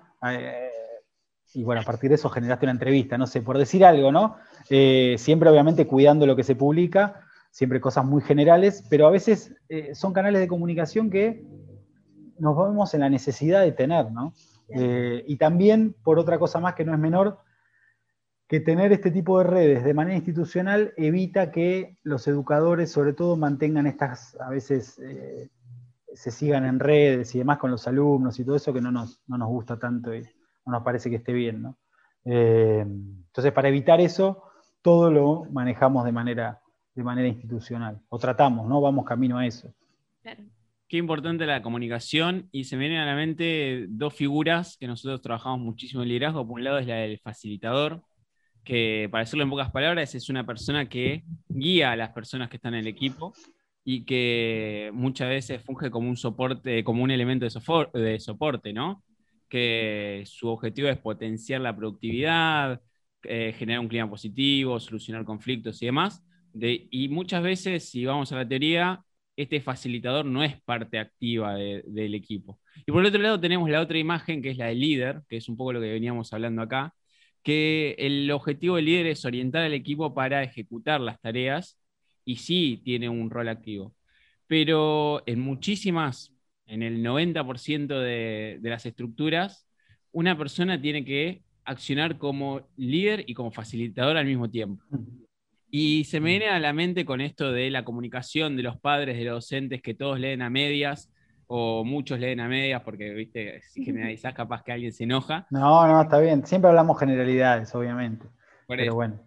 [1.56, 4.36] y bueno, a partir de eso generaste una entrevista, no sé, por decir algo, ¿no?
[4.70, 9.54] Eh, siempre obviamente cuidando lo que se publica, siempre cosas muy generales, pero a veces
[9.68, 11.44] eh, son canales de comunicación que
[12.38, 14.34] nos vemos en la necesidad de tener, ¿no?
[14.68, 17.38] Eh, y también, por otra cosa más que no es menor,
[18.48, 23.36] que tener este tipo de redes de manera institucional evita que los educadores, sobre todo,
[23.36, 25.00] mantengan estas, a veces
[26.14, 29.20] se sigan en redes y demás con los alumnos y todo eso que no nos,
[29.26, 30.22] no nos gusta tanto y
[30.64, 31.78] no nos parece que esté bien, ¿no?
[32.24, 34.42] entonces, para evitar eso,
[34.86, 36.60] todo lo manejamos de manera,
[36.94, 38.80] de manera institucional, o tratamos, ¿no?
[38.80, 39.74] Vamos camino a eso.
[40.86, 45.20] Qué importante la comunicación y se me vienen a la mente dos figuras que nosotros
[45.22, 46.46] trabajamos muchísimo en liderazgo.
[46.46, 48.00] Por un lado es la del facilitador,
[48.62, 52.58] que para decirlo en pocas palabras es una persona que guía a las personas que
[52.58, 53.34] están en el equipo
[53.82, 59.02] y que muchas veces funge como un soporte, como un elemento de, de soporte, ¿no?
[59.48, 62.80] Que su objetivo es potenciar la productividad,
[63.28, 66.22] eh, generar un clima positivo, solucionar conflictos y demás.
[66.54, 69.04] y muchas veces, si vamos a la teoría,
[69.36, 72.58] este facilitador no es parte activa del equipo.
[72.86, 75.36] Y por el otro lado tenemos la otra imagen, que es la del líder, que
[75.36, 76.94] es un poco lo que veníamos hablando acá,
[77.42, 81.78] que el objetivo del líder es orientar al equipo para ejecutar las tareas
[82.24, 83.94] y sí tiene un rol activo.
[84.46, 86.32] Pero en muchísimas,
[86.66, 89.68] en el 90% de, de las estructuras,
[90.12, 94.82] una persona tiene que accionar como líder y como facilitador al mismo tiempo.
[95.70, 99.18] Y se me viene a la mente con esto de la comunicación de los padres,
[99.18, 101.12] de los docentes, que todos leen a medias
[101.48, 105.46] o muchos leen a medias, porque, viste, si generalizás capaz que alguien se enoja.
[105.50, 106.46] No, no, está bien.
[106.46, 108.26] Siempre hablamos generalidades, obviamente.
[108.66, 109.20] Pero bueno.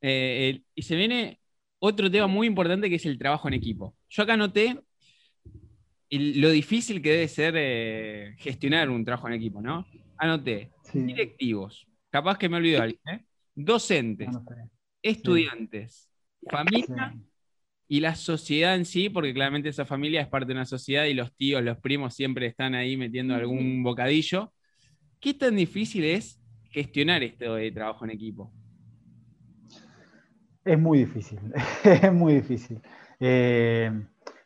[0.00, 1.40] Eh, y se viene
[1.78, 3.94] otro tema muy importante que es el trabajo en equipo.
[4.08, 4.78] Yo acá noté
[6.10, 9.86] lo difícil que debe ser eh, gestionar un trabajo en equipo, ¿no?
[10.22, 13.24] Anoté, directivos, capaz que me olvido alguien, ¿eh?
[13.56, 14.28] docentes,
[15.02, 16.08] estudiantes,
[16.48, 17.12] familia
[17.88, 21.14] y la sociedad en sí, porque claramente esa familia es parte de una sociedad y
[21.14, 24.52] los tíos, los primos siempre están ahí metiendo algún bocadillo.
[25.18, 28.52] ¿Qué tan difícil es gestionar esto de trabajo en equipo?
[30.64, 31.40] Es muy difícil,
[31.82, 32.80] es muy difícil.
[33.18, 33.90] Eh,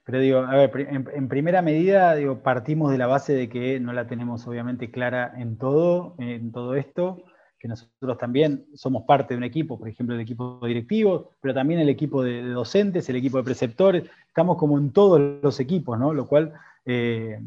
[0.07, 3.93] pero digo, a ver, en, primera medida, digo, partimos de la base de que no
[3.93, 7.25] la tenemos obviamente clara en todo, en todo esto,
[7.59, 11.81] que nosotros también somos parte de un equipo, por ejemplo, el equipo directivo, pero también
[11.81, 16.15] el equipo de, docentes, el equipo de preceptores, estamos como en todos los equipos, ¿no?
[16.15, 16.53] Lo cual
[16.85, 17.41] eh,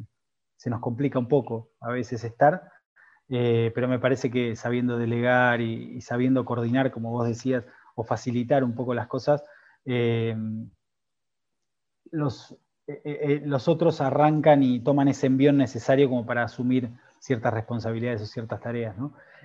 [0.57, 2.73] se nos complica un poco a veces estar,
[3.29, 7.63] eh, pero me parece que sabiendo delegar y, sabiendo coordinar, como vos decías,
[7.95, 9.45] o facilitar un poco las cosas,
[9.85, 10.35] eh,
[12.11, 16.89] los, eh, eh, eh, los otros arrancan y toman ese envión necesario como para asumir
[17.19, 18.95] ciertas responsabilidades o ciertas tareas.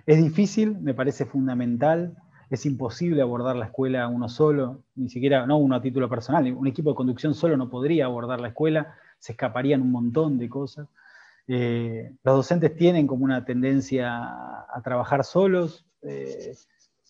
[0.07, 2.16] Es difícil, me parece fundamental,
[2.50, 6.66] es imposible abordar la escuela uno solo, ni siquiera, no uno a título personal, un
[6.66, 10.88] equipo de conducción solo no podría abordar la escuela, se escaparían un montón de cosas.
[11.46, 15.85] los docentes tienen como una tendencia a, trabajar solos,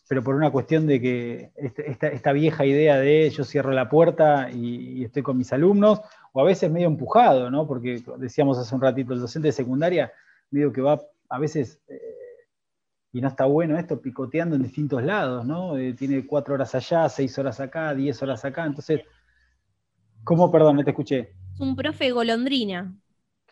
[0.08, 4.50] pero por una cuestión de que este, esta, vieja idea de yo cierro la puerta
[4.50, 6.00] y, estoy con mis alumnos,
[6.32, 7.66] o a veces medio empujado, ¿no?
[7.66, 10.12] Porque decíamos hace un ratito, el docente de secundaria
[10.50, 12.00] medio que va a veces, eh,
[13.12, 15.78] y no está bueno esto, picoteando en distintos lados, ¿no?
[15.78, 19.02] Eh, tiene cuatro horas allá, seis horas acá, diez horas acá, entonces,
[20.22, 21.32] ¿cómo, perdón, no te escuché?
[21.58, 22.94] Un profe golondrina.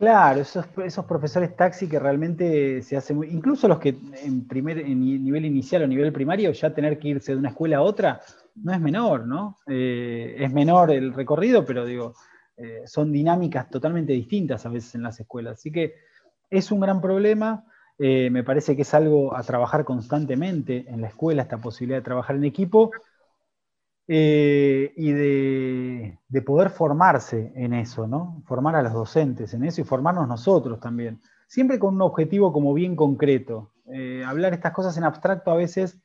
[0.02, 0.66] Claro, esos,
[1.06, 3.28] profesores taxi que realmente se hacen muy.
[3.28, 3.90] Incluso los que
[4.24, 7.76] en, primer, en nivel inicial o nivel primario, ya tener que irse de una escuela
[7.76, 8.20] a otra,
[8.56, 9.58] no es menor, ¿no?
[9.64, 12.14] Eh, es menor el recorrido, pero digo,
[12.56, 15.60] eh, son dinámicas totalmente distintas a veces en las escuelas.
[15.60, 15.94] Así que
[16.50, 17.64] es un gran problema.
[17.96, 22.04] Eh, me parece que es algo a trabajar constantemente en la escuela, esta posibilidad de
[22.04, 22.90] trabajar en equipo
[24.14, 28.42] eh, y de, poder formarse en eso, ¿no?
[28.44, 31.22] Formar a los docentes en eso y formarnos nosotros también.
[31.46, 33.72] Siempre con un objetivo como bien concreto.
[33.87, 35.98] Eh, hablar estas cosas en abstracto a veces,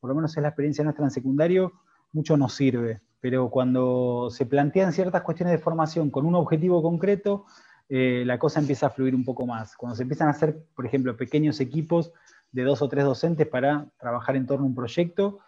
[0.00, 1.74] por lo menos es la experiencia nuestra en secundario,
[2.14, 3.02] mucho nos sirve.
[3.20, 7.44] Pero cuando se plantean ciertas cuestiones de formación con un objetivo concreto,
[7.90, 9.76] eh, la cosa empieza a fluir un poco más.
[9.76, 12.10] Cuando se empiezan a hacer, por ejemplo, pequeños equipos
[12.52, 15.40] de dos o tres docentes para trabajar en torno a un proyecto,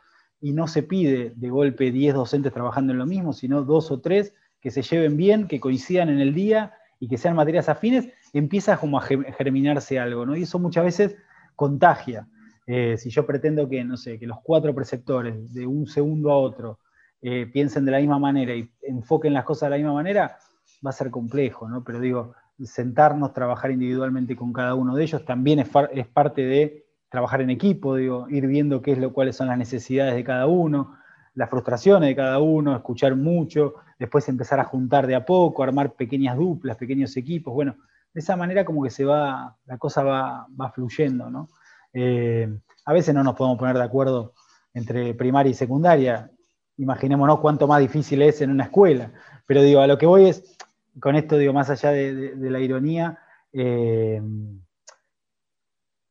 [0.43, 4.01] y no se pide de golpe 10 docentes trabajando en lo mismo, sino dos o
[4.01, 8.09] tres que se lleven bien, que coincidan en el día y que sean materias afines,
[8.33, 10.37] empieza como a germinarse algo, ¿no?
[10.37, 11.17] Y eso muchas veces
[11.55, 12.29] contagia.
[12.67, 16.39] Eh, si yo pretendo que, no sé, que los cuatro preceptores de un segundo a
[16.39, 16.81] otro
[17.21, 20.39] eh, piensen de la misma manera y enfoquen las cosas de la misma manera,
[20.85, 21.85] va a ser complejo, ¿no?
[21.85, 26.85] Pero digo, sentarnos, trabajar individualmente con cada uno de ellos también es, es parte de
[27.13, 30.47] trabajar en equipo, digo, ir viendo qué es lo, cuáles son las necesidades de cada
[30.47, 30.97] uno,
[31.35, 35.93] las frustraciones de cada uno, escuchar mucho, después empezar a juntar de a poco, armar
[35.93, 37.53] pequeñas duplas, pequeños equipos.
[37.53, 37.77] Bueno,
[38.15, 41.51] de esa manera como que se va, la cosa va, fluyendo, ¿no?
[41.93, 42.49] Eh,
[42.87, 44.33] a veces no nos podemos poner de acuerdo
[44.73, 46.31] entre primaria y secundaria.
[46.79, 49.13] Imaginémonos cuánto más difícil es en una escuela.
[49.45, 50.57] Pero digo, a lo que voy es,
[50.99, 53.19] con esto digo, más allá de, la ironía,
[53.53, 54.23] eh,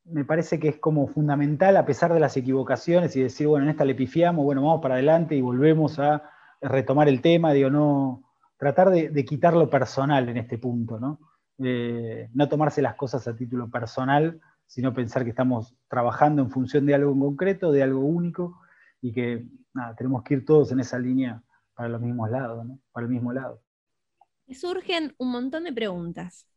[0.06, 3.72] me parece que es como fundamental, a pesar de las equivocaciones, y decir, bueno, en
[3.72, 6.30] esta le pifiamos, bueno, vamos para adelante y volvemos a
[6.62, 8.24] retomar el tema, digo, no,
[8.58, 11.20] tratar de, quitar lo personal en este punto, ¿no?
[11.64, 16.86] Eh, no tomarse las cosas a título personal, sino pensar que estamos trabajando en función
[16.86, 18.60] de algo en concreto, de algo único,
[19.02, 19.46] y que
[19.98, 21.42] tenemos que ir todos en esa línea
[21.74, 22.80] para los mismos lados, ¿no?
[22.92, 23.62] Para el mismo lado.
[24.52, 26.48] Surgen un montón de preguntas.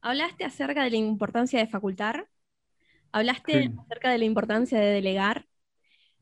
[0.00, 2.28] Hablaste acerca de la importancia de facultar,
[3.12, 5.46] Hablaste acerca de la importancia de delegar,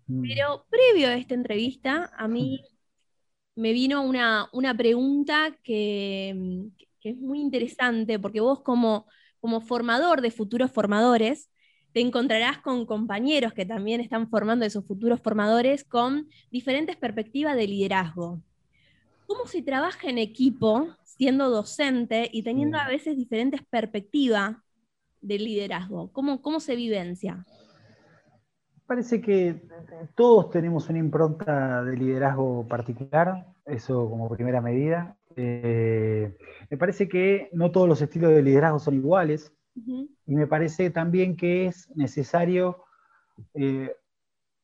[0.06, 0.22] mm.
[0.22, 2.62] pero previo a esta entrevista, a mí
[3.56, 6.68] me vino una, pregunta que,
[7.02, 9.06] es muy interesante, porque vos como,
[9.40, 11.50] como formador de futuros formadores,
[11.92, 17.66] te encontrarás con compañeros que también están formando esos futuros formadores con diferentes perspectivas de
[17.66, 18.42] liderazgo.
[19.26, 24.56] ¿Cómo se trabaja en equipo siendo docente y teniendo a veces diferentes perspectivas
[25.20, 26.12] del liderazgo?
[26.12, 27.44] ¿Cómo, cómo se vivencia?
[28.86, 29.62] Parece que
[30.14, 35.16] todos tenemos una impronta de liderazgo particular, eso como primera medida.
[35.34, 36.36] Eh,
[36.70, 41.36] me parece que no todos los estilos de liderazgo son iguales y me parece también
[41.36, 42.84] que es necesario
[43.54, 43.94] eh,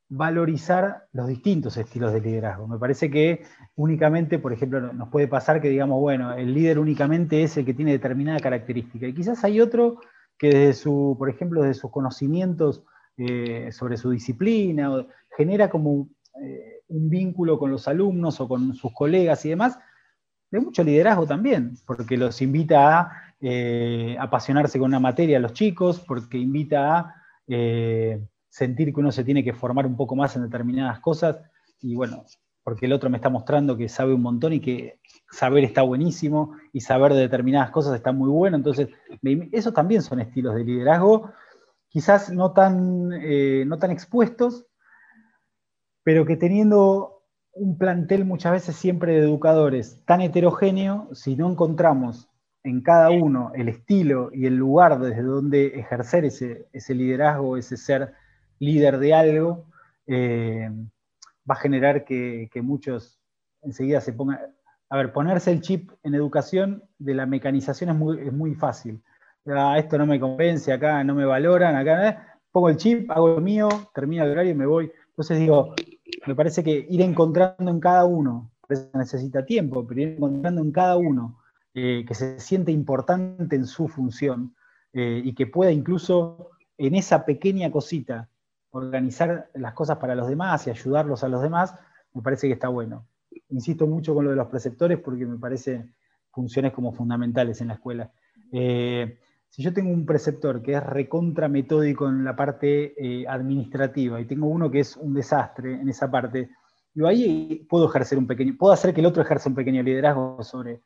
[0.09, 2.69] valorizar los distintos estilos de liderazgo.
[2.69, 3.45] Me parece que
[3.75, 7.75] únicamente, por ejemplo, nos puede pasar que digamos, bueno, el líder únicamente es el que
[7.75, 9.07] tiene determinada característica.
[9.07, 10.01] Y quizás hay otro
[10.43, 12.83] que desde su, por ejemplo, desde sus conocimientos
[13.17, 16.09] eh, sobre su disciplina, genera como
[16.43, 19.79] eh, un vínculo con los alumnos o con sus colegas y demás,
[20.51, 25.53] de mucho liderazgo también, porque los invita a eh, apasionarse con una materia a los
[25.53, 27.15] chicos, porque invita a
[28.49, 31.37] sentir que uno se tiene que formar un poco más en determinadas cosas,
[31.81, 32.25] y bueno,
[32.63, 34.99] porque el otro me está mostrando que sabe un montón y que
[35.31, 38.57] saber está buenísimo y saber de determinadas cosas está muy bueno.
[38.57, 38.89] Entonces,
[39.51, 41.33] esos también son estilos de liderazgo,
[41.89, 44.67] quizás no tan, eh, no tan expuestos,
[46.05, 47.23] pero que teniendo
[47.55, 52.29] un plantel muchas veces siempre de educadores tan heterogéneo, si no encontramos
[52.65, 57.77] en cada uno el estilo y el lugar desde donde ejercer ese, ese liderazgo, ese
[57.77, 58.15] ser
[58.59, 59.67] líder de algo,
[60.07, 60.71] eh,
[61.49, 63.21] va a generar que, muchos
[63.63, 64.39] enseguida se pongan...
[64.89, 69.03] A ver, ponerse el chip en educación de la mecanización es muy, es muy fácil.
[69.47, 72.19] Ah, esto no me convence, acá no me valoran, acá eh,
[72.53, 74.93] pongo el chip, hago lo mío, termino el horario y me voy.
[75.09, 75.75] Entonces digo,
[76.27, 78.51] me parece que ir encontrando en cada uno,
[78.95, 81.39] necesita tiempo, pero ir encontrando en cada uno
[81.75, 84.55] eh, que se siente importante en su función
[84.93, 88.29] eh, y que pueda incluso en esa pequeña cosita
[88.73, 91.75] organizar las cosas para los demás y ayudarlos a los demás,
[92.15, 93.07] me parece que está bueno.
[93.51, 95.87] Insisto mucho con lo de los preceptores porque me parece
[96.33, 98.11] funciones como fundamentales en la escuela.
[98.51, 99.19] Eh,
[99.49, 104.25] si yo tengo un preceptor que es recontra metódico en la parte eh, administrativa y
[104.25, 106.49] tengo uno que es un desastre en esa parte,
[106.95, 110.43] yo ahí puedo ejercer un pequeño, puedo hacer que el otro ejerza un pequeño liderazgo
[110.43, 110.81] sobre,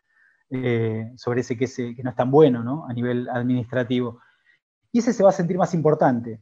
[0.50, 2.86] eh, sobre ese que, que, no es tan bueno ¿no?
[2.86, 4.20] a nivel administrativo.
[4.90, 6.40] Y ese se va a sentir más importante.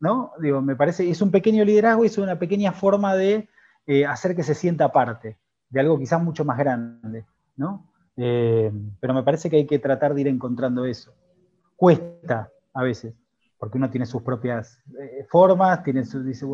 [0.00, 0.32] ¿No?
[0.40, 3.48] Digo, me parece, es un pequeño liderazgo y es una pequeña forma de
[3.86, 5.38] eh, hacer que se sienta parte
[5.68, 7.24] de algo quizás mucho más grande,
[7.56, 7.90] ¿no?
[8.16, 11.12] Eh, pero me parece que hay que tratar de ir encontrando eso.
[11.76, 13.14] Cuesta a veces,
[13.58, 16.46] porque uno tiene sus propias eh, formas, tiene su, dice,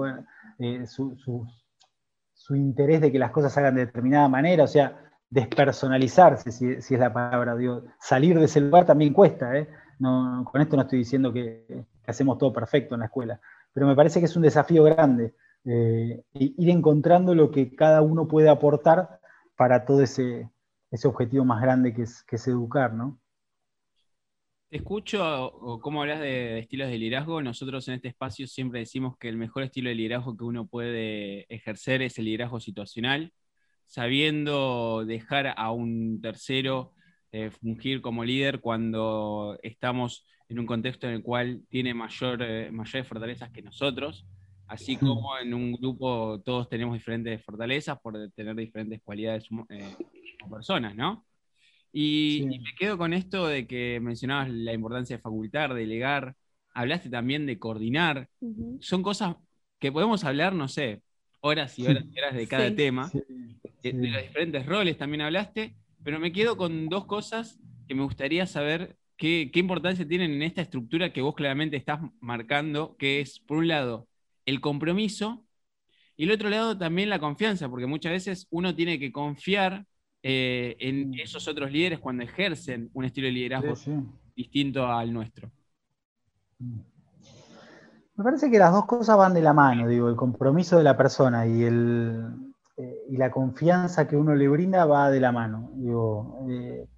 [0.86, 6.90] su, interés de que las cosas hagan de determinada manera, o sea, despersonalizarse, si, es
[6.90, 9.52] la palabra, digo, salir de ese lugar también cuesta,
[9.98, 13.40] no, con esto no estoy diciendo que hacemos todo perfecto en la escuela.
[13.72, 15.34] Pero me parece que es un desafío grande
[15.64, 19.20] eh, ir encontrando lo que cada uno puede aportar
[19.56, 20.50] para todo ese,
[20.90, 23.18] ese objetivo más grande que es, que educar, ¿no?
[24.68, 27.42] Te escucho cómo hablas de, estilos de liderazgo.
[27.42, 31.44] Nosotros en este espacio siempre decimos que el mejor estilo de liderazgo que uno puede
[31.54, 33.32] ejercer es el liderazgo situacional,
[33.86, 36.94] sabiendo dejar a un tercero
[37.34, 42.70] eh, fungir como líder cuando estamos en un contexto en el cual tiene mayor, eh,
[42.70, 44.26] mayores fortalezas que nosotros,
[44.66, 49.96] así como en un grupo todos tenemos diferentes fortalezas por tener diferentes cualidades eh,
[50.40, 51.24] como personas, ¿no?
[51.90, 56.36] Y, me quedo con esto de que mencionabas la importancia de facultar, delegar,
[56.74, 58.28] hablaste también de coordinar,
[58.80, 59.36] son cosas
[59.78, 61.00] que podemos hablar, no sé,
[61.40, 63.10] horas y horas y horas de cada tema,
[63.82, 68.02] de, de los diferentes roles también hablaste, pero me quedo con dos cosas que me
[68.02, 73.38] gustaría saber qué, importancia tienen en esta estructura que vos claramente estás marcando, que es,
[73.40, 74.08] por un lado,
[74.46, 75.44] el compromiso
[76.16, 79.86] y el otro lado también la confianza, porque muchas veces uno tiene que confiar
[80.22, 83.74] eh, en esos otros líderes cuando ejercen un estilo de liderazgo
[84.34, 85.50] distinto al nuestro.
[86.58, 90.96] Me parece que las dos cosas van de la mano, digo, el compromiso de la
[90.96, 95.70] persona y, el, eh, y la confianza que uno le brinda va de la mano.
[95.74, 96.88] Digo, eh,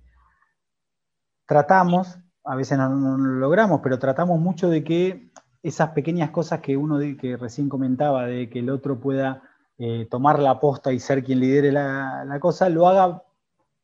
[1.47, 5.31] tratamos, a veces no, lo logramos, pero tratamos mucho de que
[5.63, 9.43] esas pequeñas cosas que uno que recién comentaba, de que el otro pueda
[9.79, 13.23] eh, tomar la posta y ser quien lidere la, cosa, lo haga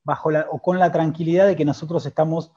[0.05, 2.53] bajo la, o con la tranquilidad de que nosotros estamos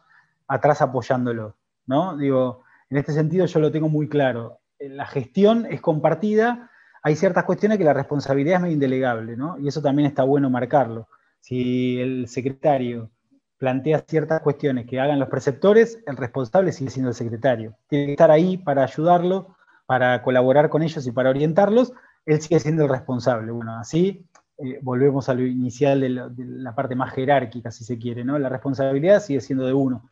[0.48, 1.56] atrás apoyándolo.
[1.88, 2.18] ¿no?
[2.18, 4.60] Digo, en este sentido yo lo tengo muy claro.
[4.78, 6.70] La gestión es compartida,
[7.04, 9.60] hay ciertas cuestiones que la responsabilidad es medio indelegable, ¿no?
[9.60, 11.10] Y eso también está bueno marcarlo.
[11.41, 13.12] Si el secretario
[13.58, 17.76] plantea ciertas cuestiones que hagan los preceptores, el responsable sigue siendo el secretario.
[17.88, 21.93] Tiene que estar ahí para ayudarlo, para colaborar con ellos y para orientarlos,
[22.26, 23.51] él sigue siendo el responsable.
[23.51, 24.26] Bueno, así
[24.58, 28.39] eh, volvemos a lo inicial de, la parte más jerárquica, si se quiere, ¿no?
[28.39, 30.10] La responsabilidad sigue siendo de uno.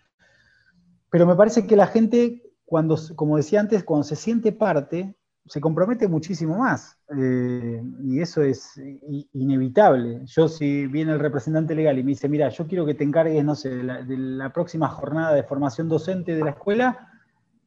[1.09, 5.15] Pero me parece que la gente, cuando, como decía antes, cuando se siente parte,
[5.45, 6.97] se compromete muchísimo más.
[7.17, 8.79] Eh, y eso es
[9.33, 10.21] inevitable.
[10.25, 13.43] Yo si viene el representante legal y me dice, mira, yo quiero que te encargues,
[13.43, 17.07] no sé, de la, próxima jornada de formación docente de la escuela,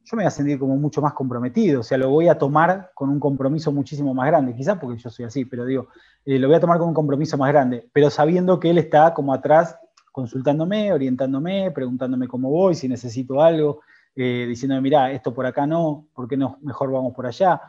[0.03, 2.91] yo me voy a sentir como mucho más comprometido, o sea, lo voy a tomar
[2.93, 5.87] con un compromiso muchísimo más grande, quizás porque yo soy así, pero digo,
[6.25, 9.15] eh, lo voy a tomar con un compromiso más grande, pero sabiendo que él está
[9.15, 9.79] como atrás
[10.11, 13.81] consultándome, orientándome, preguntándome cómo voy, si necesito algo,
[14.15, 17.61] eh, diciéndome, mira, esto por acá no, ¿por qué no mejor vamos por allá?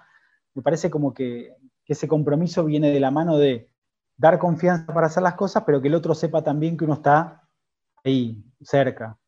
[0.55, 3.71] Me parece como que, que ese compromiso viene de la mano de
[4.17, 7.43] dar confianza para hacer las cosas, pero que el otro sepa también que uno está
[8.05, 9.19] ahí, cerca,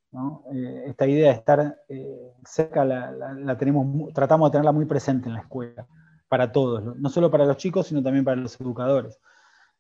[0.52, 5.34] eh, esta idea de estar eh, cerca la, tenemos, tratamos de tenerla muy presente en
[5.34, 5.86] la escuela,
[6.28, 9.18] para todos, no solo para los chicos, sino también para los educadores.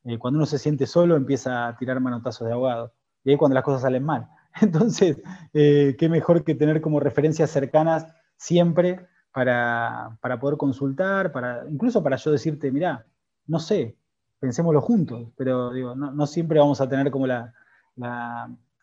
[0.04, 2.92] Eh, cuando uno se siente solo, empieza a tirar manotazos de ahogado,
[3.24, 4.28] y ahí cuando las cosas salen mal.
[4.60, 5.22] Entonces,
[5.52, 12.32] qué mejor que tener como referencias cercanas siempre para, poder consultar, para, incluso para yo
[12.32, 13.06] decirte, mira,
[13.46, 13.96] no sé,
[14.40, 17.54] pensémoslo juntos, pero digo, no, siempre vamos a tener como la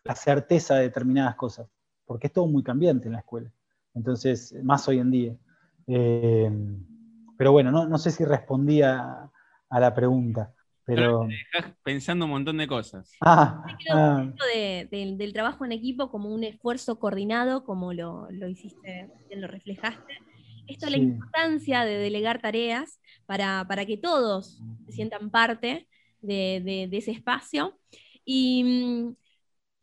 [0.06, 1.68] la certeza de determinadas cosas,
[2.06, 3.50] porque es todo muy cambiante en la escuela.
[3.94, 5.36] Entonces, más hoy en día.
[5.86, 6.50] Eh,
[7.36, 9.30] pero bueno, no, sé si respondía
[9.68, 10.52] a la pregunta.
[10.86, 11.28] Pero...
[11.82, 13.12] pensando un montón de cosas.
[13.20, 14.32] Ah, ah.
[14.90, 20.14] del trabajo en equipo como un esfuerzo coordinado, como lo, hiciste, lo reflejaste.
[20.68, 25.88] Esto es la importancia de delegar tareas para, que todos se sientan parte
[26.20, 27.78] de, de ese espacio.
[28.24, 29.16] Y mm,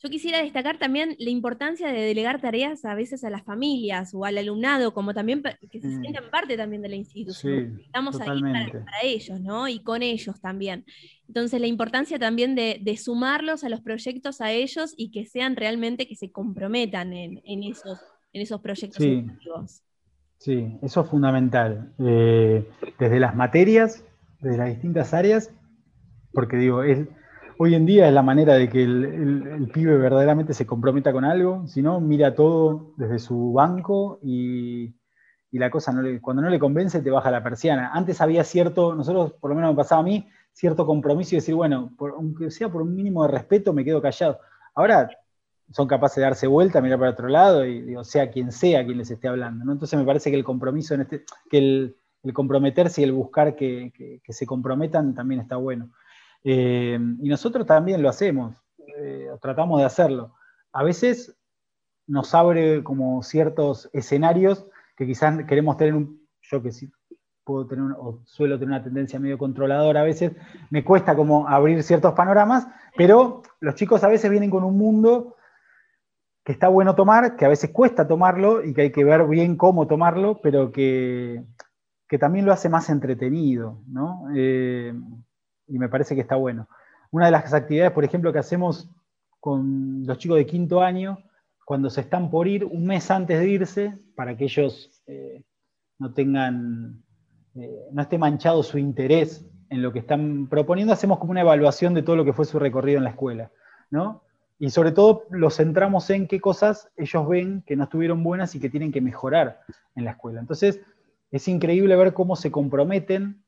[0.03, 4.25] yo quisiera destacar también la importancia de delegar tareas a veces a las familias o
[4.25, 5.41] al alumnado, como también
[5.71, 6.01] que se mm.
[6.01, 7.79] sientan parte también de la institución.
[7.85, 9.69] Estamos ahí para, ellos, ¿no?
[9.69, 10.83] Y con ellos también.
[11.29, 16.05] Entonces, la importancia también de, sumarlos a los proyectos a ellos y que sean realmente
[16.05, 17.99] que se comprometan en, esos,
[18.33, 19.09] en esos proyectos sí.
[19.09, 19.83] educativos.
[20.37, 21.93] Sí, eso es fundamental.
[21.99, 22.67] Eh,
[22.99, 24.03] desde las materias,
[24.41, 25.49] desde las distintas áreas,
[26.33, 27.07] porque digo, es
[27.57, 31.67] hoy en día es la manera de que el, pibe verdaderamente se comprometa con algo,
[31.67, 34.93] si no, mira todo desde su banco y,
[35.51, 37.91] la cosa no le, cuando no le convence te baja la persiana.
[37.93, 41.53] Antes había cierto, nosotros por lo menos me pasaba a mí, cierto compromiso y decir,
[41.53, 44.39] bueno, aunque sea por un mínimo de respeto, me quedo callado.
[44.73, 45.09] Ahora
[45.71, 48.97] son capaces de darse vuelta, mirar para otro lado y digo, sea quien sea quien
[48.97, 49.71] les esté hablando.
[49.71, 51.97] Entonces me parece que el compromiso en este, que el,
[52.33, 55.89] comprometerse y el buscar que, se comprometan también está bueno.
[56.43, 58.55] Eh, y nosotros también lo hacemos,
[58.97, 60.35] eh, tratamos de hacerlo.
[60.71, 61.35] A veces
[62.07, 64.65] nos abre como ciertos escenarios
[64.97, 66.91] que quizás queremos tener un, yo que sí
[67.43, 70.31] puedo tener o suelo tener una tendencia medio controladora a veces,
[70.69, 75.35] me cuesta como abrir ciertos panoramas, pero los chicos a veces vienen con un mundo
[76.43, 79.55] que está bueno tomar, que a veces cuesta tomarlo y que hay que ver bien
[79.55, 81.43] cómo tomarlo, pero que,
[82.07, 84.27] que también lo hace más entretenido, ¿no?
[84.35, 84.93] Eh,
[85.67, 86.67] y me parece que está bueno.
[87.11, 88.89] Una de las actividades, por ejemplo, que hacemos
[89.39, 91.19] con los chicos de quinto año,
[91.65, 95.43] cuando se están por ir, un mes antes de irse, para que ellos eh,
[95.99, 97.03] no tengan,
[97.55, 101.93] eh, no esté manchado su interés en lo que están proponiendo, hacemos como una evaluación
[101.93, 103.51] de todo lo que fue su recorrido en la escuela,
[103.89, 104.23] ¿no?
[104.59, 108.59] Y sobre todo lo centramos en qué cosas ellos ven que no estuvieron buenas y
[108.59, 109.61] que tienen que mejorar
[109.95, 110.39] en la escuela.
[110.39, 110.79] Entonces,
[111.31, 113.42] es increíble ver cómo se comprometen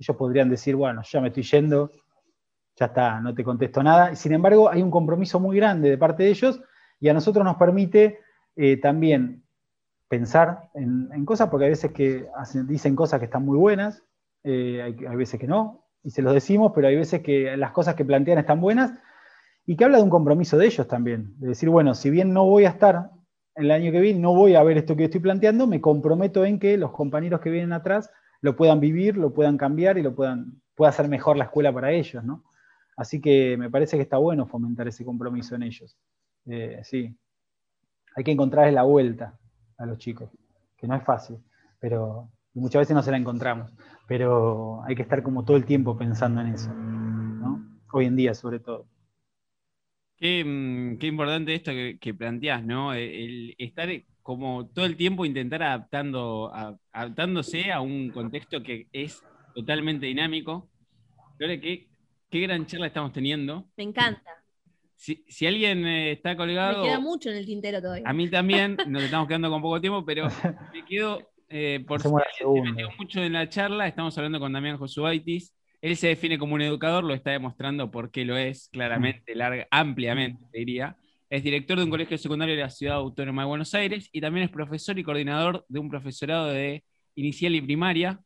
[0.00, 1.92] ellos podrían decir, bueno, ya me estoy yendo,
[2.74, 4.16] ya está, no te contesto nada.
[4.16, 6.60] Sin embargo, hay un compromiso muy grande de parte de ellos
[6.98, 8.18] y a nosotros nos permite
[8.56, 9.44] eh, también
[10.08, 12.26] pensar en, cosas, porque hay veces que
[12.66, 14.02] dicen cosas que están muy buenas,
[14.42, 17.94] eh, hay, veces que no, y se los decimos, pero hay veces que las cosas
[17.94, 18.92] que plantean están buenas
[19.66, 22.46] y que habla de un compromiso de ellos también, de decir, bueno, si bien no
[22.46, 23.10] voy a estar
[23.54, 26.58] el año que viene, no voy a ver esto que estoy planteando, me comprometo en
[26.58, 28.10] que los compañeros que vienen atrás
[28.40, 31.92] lo puedan vivir, lo puedan cambiar y lo puedan, pueda hacer mejor la escuela para
[31.92, 32.44] ellos, ¿no?
[32.96, 35.96] Así que me parece que está bueno fomentar ese compromiso en ellos.
[36.46, 37.16] Eh, sí,
[38.14, 39.38] hay que encontrarles la vuelta
[39.78, 40.30] a los chicos,
[40.76, 41.38] que no es fácil,
[41.78, 43.72] pero muchas veces no se la encontramos,
[44.06, 47.64] pero hay que estar como todo el tiempo pensando en eso, ¿no?
[47.92, 48.86] Hoy en día sobre todo.
[50.16, 52.92] Qué, mm, importante esto que, que planteás, ¿no?
[52.92, 53.88] El estar
[54.30, 56.52] como todo el tiempo intentar adaptando,
[56.92, 59.22] adaptándose a un contexto que es
[59.54, 60.70] totalmente dinámico.
[61.36, 61.88] Pero qué,
[62.30, 63.66] qué gran charla estamos teniendo.
[63.76, 64.40] Me encanta.
[64.96, 66.82] Si, alguien eh, está colgado.
[66.82, 68.04] Me queda mucho en el tintero todavía.
[68.06, 70.28] A mí también, nos estamos quedando con poco tiempo, pero
[70.74, 72.20] me quedo, eh, por si me
[72.62, 75.54] metido mucho en la charla, estamos hablando con Damián Josubaitis.
[75.80, 80.44] Él se define como un educador, lo está demostrando porque lo es, claramente, larga, ampliamente,
[80.52, 80.96] diría.
[81.30, 84.44] Es director de un colegio secundario de la Ciudad Autónoma de Buenos Aires y también
[84.44, 86.82] es profesor y coordinador de un profesorado de
[87.14, 88.20] inicial y primaria.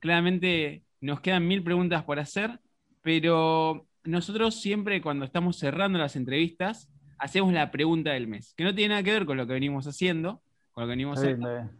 [0.00, 2.58] Claramente nos quedan mil preguntas por hacer,
[3.02, 8.74] pero nosotros siempre cuando estamos cerrando las entrevistas hacemos la pregunta del mes, que no
[8.74, 10.42] tiene nada que ver con lo que venimos haciendo,
[10.72, 11.70] con lo que venimos haciendo,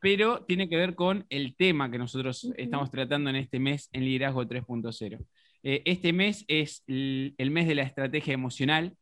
[0.00, 4.04] pero tiene que ver con el tema que nosotros estamos tratando en este mes en
[4.04, 5.24] Liderazgo 3.0.
[5.62, 8.96] Eh, este mes es el, mes de la estrategia emocional,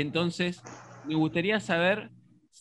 [0.00, 0.62] entonces
[1.06, 2.10] me gustaría saber,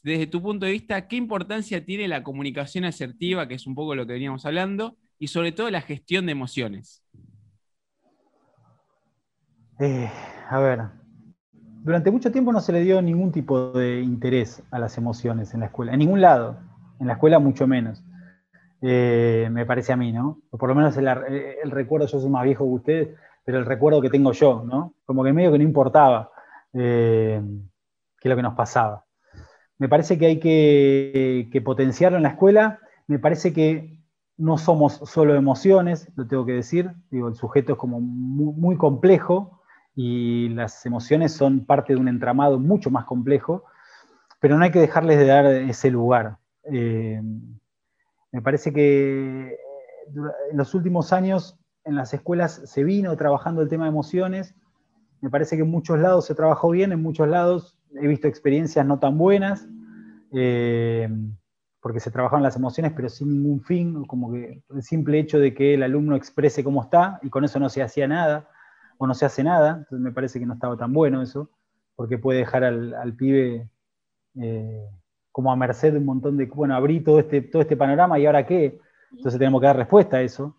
[0.04, 3.96] desde tu punto de vista, qué importancia tiene la comunicación asertiva, que es un poco
[3.96, 7.04] lo que veníamos hablando, y sobre todo la gestión de emociones.
[9.80, 10.10] Eh,
[10.50, 10.82] a ver,
[11.84, 15.60] durante mucho tiempo no se le dio ningún tipo de interés a las emociones en
[15.62, 16.58] la escuela, en ningún lado,
[17.00, 18.04] en la escuela mucho menos.
[18.82, 20.40] Eh, me parece a mí, ¿no?
[20.52, 23.10] por lo menos el, recuerdo, yo soy más viejo que ustedes,
[23.44, 24.94] pero el recuerdo que tengo yo, ¿no?
[25.06, 26.32] Como que medio que no importaba
[26.74, 27.42] eh,
[28.20, 29.06] qué es lo que nos pasaba.
[29.78, 34.00] Me parece que hay que, potenciarlo en la escuela, me parece que
[34.38, 39.58] no somos solo emociones, lo tengo que decir, el sujeto es como muy complejo,
[40.00, 43.64] y las emociones son parte de un entramado mucho más complejo,
[44.40, 46.38] pero no hay que dejarles de dar ese lugar.
[46.72, 47.20] Eh,
[48.32, 49.58] me parece que
[50.52, 54.54] en los últimos años en las escuelas se vino trabajando el tema de emociones,
[55.22, 58.86] me parece que en muchos lados se trabajó bien, en muchos lados he visto experiencias
[58.86, 59.68] no tan buenas,
[60.34, 61.10] eh,
[61.82, 65.54] porque se trabajaban las emociones, pero sin ningún fin, como que el simple hecho de
[65.54, 68.50] que el alumno exprese cómo está y con eso no se hacía nada
[68.98, 71.50] o no se hace nada, entonces me parece que no estaba tan bueno eso,
[71.96, 73.70] porque puede dejar al, pibe
[74.40, 74.86] eh,
[75.32, 78.26] como a merced de un montón de, bueno, abrí todo este, todo este panorama y
[78.26, 78.80] ahora qué,
[79.12, 80.58] entonces tenemos que dar respuesta a eso,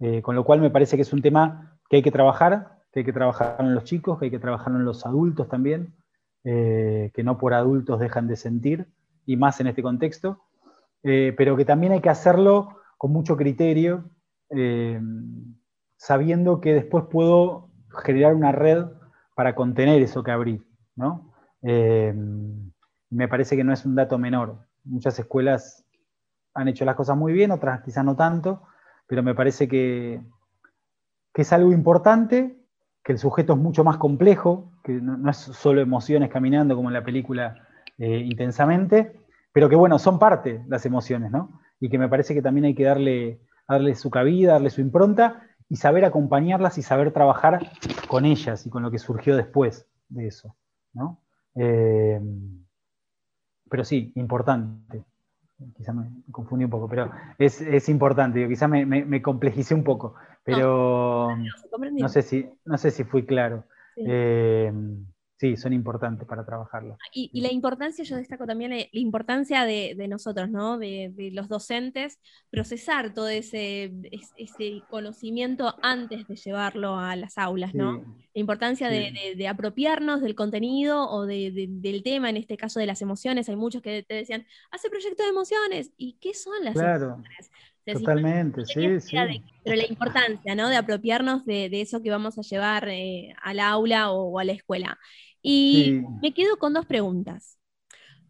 [0.00, 3.00] eh, con lo cual me parece que es un tema que hay que trabajar, que
[3.00, 5.94] hay que trabajar en los chicos, que hay que trabajar en los adultos también,
[6.44, 8.86] eh, que no por adultos dejan de sentir,
[9.24, 10.42] y más en este contexto,
[11.02, 14.04] pero que también hay que hacerlo con mucho criterio,
[15.96, 17.70] sabiendo que después puedo
[18.04, 18.86] generar una red
[19.34, 20.64] para contener eso que abrí,
[20.96, 21.32] ¿no?
[21.62, 22.14] Eh,
[23.10, 24.66] me parece que no es un dato menor.
[24.84, 25.84] Muchas escuelas
[26.54, 28.62] han hecho las cosas muy bien, otras quizás no tanto,
[29.06, 30.22] pero me parece que,
[31.32, 32.61] que es algo importante,
[33.02, 36.94] que el sujeto es mucho más complejo, que no, es solo emociones caminando como en
[36.94, 37.66] la película
[37.98, 39.12] eh, intensamente,
[39.52, 41.60] pero que bueno, son parte las emociones, ¿no?
[41.80, 45.42] Y que me parece que también hay que darle, darle su cabida, darle su impronta
[45.68, 47.70] y saber acompañarlas y saber trabajar
[48.08, 50.54] con ellas y con lo que surgió después de eso.
[51.54, 52.20] Eh,
[53.68, 55.02] pero sí, importante.
[55.76, 58.46] Quizá me confundí un poco, pero es, importante.
[58.48, 60.14] quizá me, me, complejicé un poco,
[60.44, 63.64] pero no, sé, si, no sé si fui claro.
[63.96, 64.72] Eh,
[65.36, 66.96] sí, son importantes para trabajarlo.
[67.12, 70.78] Y, la importancia, yo destaco también la, importancia de, nosotros, ¿no?
[70.78, 72.20] De, los docentes,
[72.50, 73.92] procesar todo ese,
[74.36, 78.04] ese, conocimiento antes de llevarlo a las aulas, ¿no?
[78.34, 83.48] La importancia de, apropiarnos del contenido o del tema, en este caso de las emociones.
[83.48, 85.92] Hay muchos que te decían, hace proyecto de emociones.
[85.96, 87.50] ¿Y qué son las emociones?
[87.84, 89.16] Totalmente, sí, sí.
[89.64, 90.68] pero la importancia, ¿no?
[90.68, 94.98] De apropiarnos de, eso que vamos a llevar eh, al aula o, a la escuela.
[95.42, 97.58] Y me quedo con dos preguntas.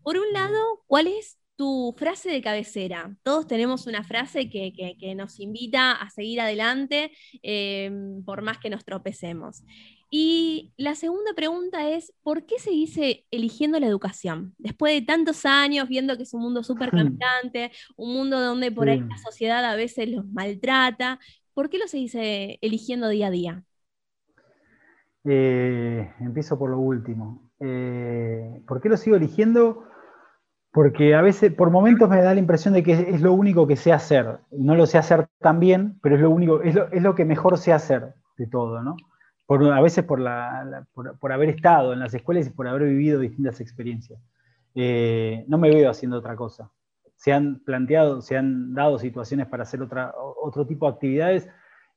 [0.03, 3.14] Por un lado, ¿cuál es tu frase de cabecera?
[3.22, 8.84] Todos tenemos una frase que, nos invita a seguir adelante em, por más que nos
[8.84, 9.62] tropecemos.
[10.15, 12.99] Y la segunda pregunta es, ¿por qué seguís
[13.31, 14.55] eligiendo la educación?
[14.59, 18.91] Después de tantos años viendo que es un mundo súper cambiante, un mundo donde por
[18.91, 21.19] ahí la sociedad a veces los maltrata,
[21.55, 23.65] ¿por qué lo seguís eh, eligiendo día a día?
[25.25, 27.51] Eh, empiezo por lo último.
[27.59, 29.85] Eh, ¿Por qué lo sigo eligiendo?
[30.73, 33.77] Porque a veces, por momentos me da la impresión de que es, lo único que
[33.77, 34.41] sé hacer.
[34.51, 37.73] No lo sé hacer tan bien, pero es lo único, es lo, que mejor sé
[37.73, 38.97] hacer de todo, ¿no?
[39.61, 40.20] A veces por,
[41.18, 44.20] por, haber estado en las escuelas y por haber vivido distintas experiencias.
[44.74, 46.70] Eh, no me veo haciendo otra cosa.
[47.16, 51.48] Se han planteado, se han dado situaciones para hacer otra, otro tipo de actividades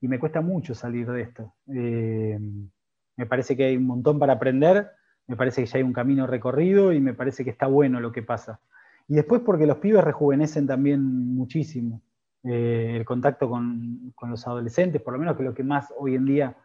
[0.02, 1.54] y me cuesta mucho salir de esto.
[1.66, 4.92] Me parece que hay un montón para aprender,
[5.28, 8.12] me parece que ya hay un camino recorrido y me parece que está bueno lo
[8.12, 8.60] que pasa.
[9.08, 11.02] Y después porque los pibes rejuvenecen también
[11.36, 12.02] muchísimo.
[12.44, 16.26] Eh, el contacto con, los adolescentes, por lo menos que lo que más hoy en
[16.26, 16.56] día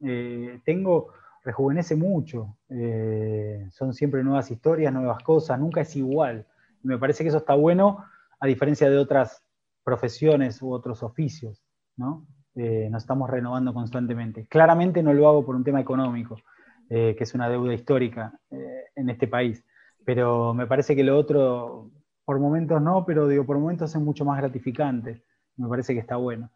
[0.00, 2.56] eh, tengo, rejuvenece mucho.
[2.68, 6.46] Eh, son siempre nuevas historias, nuevas cosas, nunca es igual.
[6.82, 8.04] Me parece que eso está bueno,
[8.38, 9.42] a diferencia de otras
[9.84, 11.62] profesiones u otros oficios,
[11.96, 12.26] ¿no?
[12.54, 14.46] Eh, nos estamos renovando constantemente.
[14.46, 16.36] Claramente no lo hago por un tema económico,
[16.88, 18.32] eh, que es una deuda histórica
[18.96, 19.64] en este país,
[20.04, 21.90] pero me parece que lo otro,
[22.24, 25.22] por momentos no, pero digo, por momentos es mucho más gratificante.
[25.56, 26.50] Me parece que está bueno.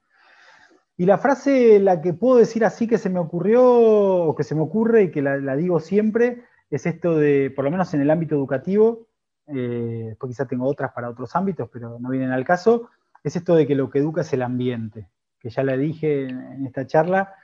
[0.97, 4.55] Y la frase, la que puedo decir así que se me ocurrió, o que se
[4.55, 8.11] me ocurre y que la, digo siempre, es esto de, por lo menos en el
[8.11, 9.09] ámbito educativo,
[9.49, 12.91] eh, después quizás tengo otras para otros ámbitos, pero no vienen al caso,
[13.25, 15.09] es esto de que lo que educa es el ambiente,
[15.41, 17.35] que ya la dije en, esta charla,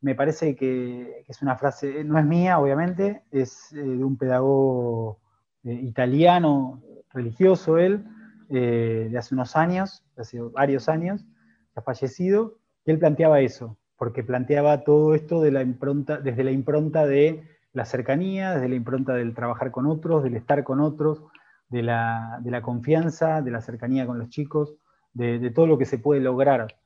[0.00, 5.18] me parece que, es una frase, no es mía, obviamente, es eh, de un pedagogo
[5.64, 6.82] eh, italiano,
[7.12, 8.04] religioso él,
[8.48, 11.26] de hace unos años, hace varios años,
[11.74, 17.84] ha fallecido, y él planteaba eso, porque planteaba todo esto desde la impronta de la
[17.84, 21.22] cercanía, desde la impronta del trabajar con otros, del estar con otros,
[21.68, 24.76] de la, confianza, de la cercanía con los chicos,
[25.12, 26.76] de, todo lo que se puede lograr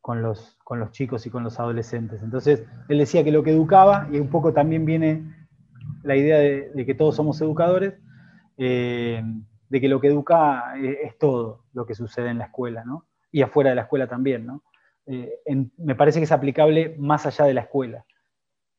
[0.00, 0.56] con los,
[0.90, 2.22] chicos y con los adolescentes.
[2.22, 5.48] Entonces, él decía que lo que educaba, y un poco también viene
[6.02, 7.94] la idea de, que todos somos educadores,
[8.58, 9.22] eh,
[9.68, 13.06] de que lo que educa es, todo lo que sucede en la escuela, ¿no?
[13.30, 14.62] Y afuera de la escuela también, ¿no?
[15.10, 15.40] Eh,
[15.78, 18.04] me parece que es aplicable más allá de la escuela.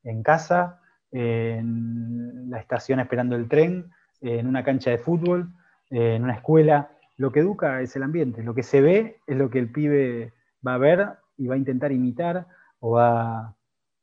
[0.04, 5.52] En casa, en la estación esperando el tren, en una cancha de fútbol,
[5.90, 6.92] en una escuela.
[7.16, 10.32] Lo que educa es el ambiente, lo que se ve es lo que el pibe
[10.66, 12.46] va a ver y va a intentar imitar
[12.78, 13.56] o va,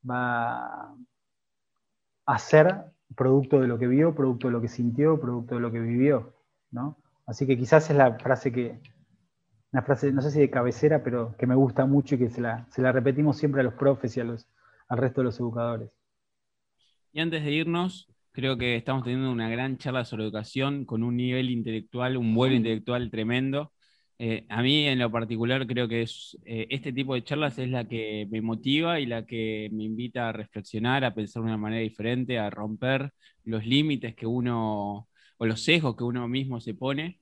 [0.08, 0.94] a
[2.26, 5.80] hacer producto de lo que vio, producto de lo que sintió, producto de lo que
[5.80, 6.34] vivió.
[7.26, 8.78] Así que quizás es la frase que,
[9.72, 12.40] una frase, no sé si de cabecera, pero que me gusta mucho y que se
[12.40, 14.46] la, repetimos siempre a los profes y a los,
[14.88, 15.90] al resto de los educadores.
[17.12, 21.16] Y antes de irnos, creo que estamos teniendo una gran charla sobre educación con un
[21.16, 23.72] nivel intelectual, un vuelo intelectual tremendo.
[24.18, 27.68] Eh, a mí en lo particular creo que es, eh, este tipo de charlas es
[27.68, 31.56] la que me motiva y la que me invita a reflexionar, a pensar de una
[31.56, 33.12] manera diferente, a romper
[33.44, 35.08] los límites que uno,
[35.38, 37.20] o los sesgos que uno mismo se pone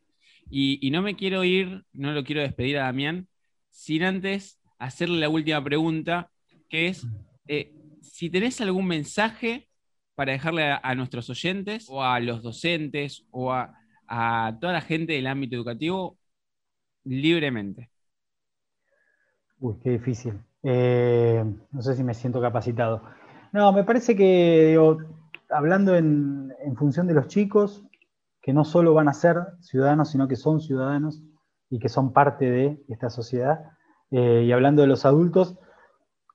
[0.51, 3.29] y, no me quiero ir, no lo quiero despedir a Damián,
[3.71, 6.31] sin antes hacerle la última pregunta,
[6.69, 7.07] que es
[7.49, 9.69] eh, si tenés algún mensaje
[10.15, 13.75] para dejarle a, nuestros oyentes o a los docentes o a,
[14.61, 16.17] toda la gente del ámbito educativo
[17.05, 17.91] libremente.
[19.59, 20.35] Uy, qué difícil.
[20.63, 23.03] Eh, no sé si me siento capacitado.
[23.53, 24.79] No, me parece que,
[25.51, 27.86] hablando en, en función de los chicos,
[28.47, 31.21] que no solo van a ser ciudadanos, sino que son ciudadanos
[31.69, 33.59] y que son parte de esta sociedad.
[34.13, 35.59] Eh, y hablando de los adultos,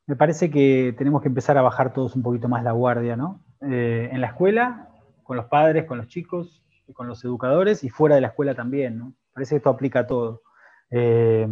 [0.08, 3.46] me parece que tenemos que empezar a bajar todos un poquito más la guardia, ¿no?
[3.62, 4.90] Eh, en la escuela,
[5.24, 8.98] con los padres, con los chicos, con los educadores y fuera de la escuela también,
[8.98, 9.14] ¿no?
[9.32, 10.42] Parece que esto aplica a todo.
[10.90, 11.48] Eh,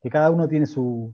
[0.00, 1.12] que cada uno tiene su,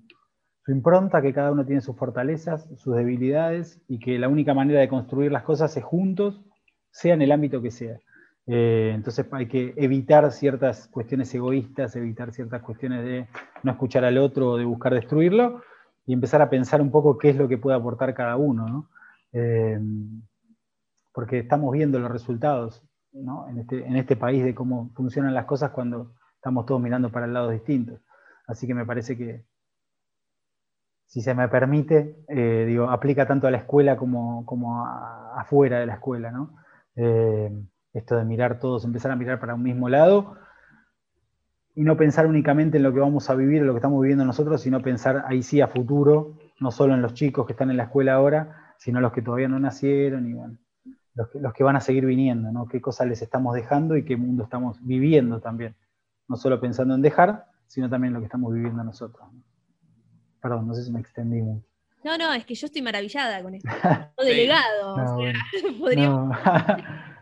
[0.63, 4.81] su impronta, que cada uno tiene sus fortalezas, sus debilidades y que la única manera
[4.81, 6.45] de construir las cosas es juntos,
[6.91, 7.99] sea en el ámbito que sea.
[8.47, 13.27] Eh, entonces hay que evitar ciertas cuestiones egoístas, evitar ciertas cuestiones de
[13.63, 15.63] no escuchar al otro o de buscar destruirlo
[16.07, 18.91] y empezar a pensar un poco qué es lo que puede aportar cada uno,
[19.33, 19.81] eh,
[21.13, 22.83] porque estamos viendo los resultados
[23.57, 27.53] este, en, este, país de cómo funcionan las cosas cuando estamos todos mirando para lados
[27.53, 28.01] distintos.
[28.47, 29.47] Así que me parece que,
[31.07, 35.87] si se me permite, eh, digo, aplica tanto a la escuela como, como afuera de
[35.87, 36.57] la escuela, ¿no?
[37.95, 40.37] Esto de mirar todos, empezar a mirar para un mismo lado
[41.75, 44.25] y no pensar únicamente en lo que vamos a vivir, en lo que estamos viviendo
[44.25, 47.77] nosotros, sino pensar ahí sí a futuro, no solo en los chicos que están en
[47.77, 50.59] la escuela ahora, sino los que todavía no nacieron y bueno,
[51.15, 52.67] los que, los que van a seguir viniendo, ¿no?
[52.67, 55.75] qué cosas les estamos dejando y qué mundo estamos viviendo también.
[56.29, 59.27] No solo pensando en dejar, sino también en lo que estamos viviendo nosotros.
[60.41, 61.67] Perdón, no sé si me extendí mucho.
[62.05, 63.69] No, no, es que yo estoy maravillada con esto.
[64.19, 64.97] delegado.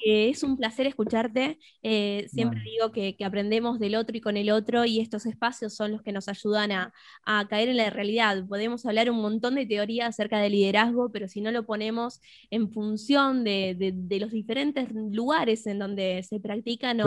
[0.00, 1.58] es un placer escucharte.
[1.82, 5.92] Eh, siempre digo que, aprendemos del otro y con el otro y estos espacios son
[5.92, 6.92] los que nos ayudan a,
[7.48, 8.46] caer en la realidad.
[8.46, 12.70] Podemos hablar un montón de teoría acerca del liderazgo, pero si no lo ponemos en
[12.70, 17.04] función de, los diferentes lugares en donde se practica, no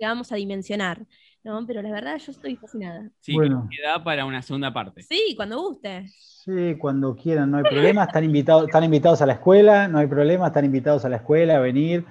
[0.00, 1.06] vamos a dimensionar.
[1.44, 1.66] ¿No?
[1.66, 3.08] Pero la verdad yo estoy fascinada.
[3.20, 3.68] Sí, bueno.
[3.70, 5.02] queda para una segunda parte.
[5.02, 6.06] Sí, cuando guste.
[6.08, 8.04] Sí, cuando quieran, no hay problema.
[8.04, 11.56] Están invitados, están invitados a la escuela, no hay problema, están invitados a la escuela
[11.56, 12.04] a venir.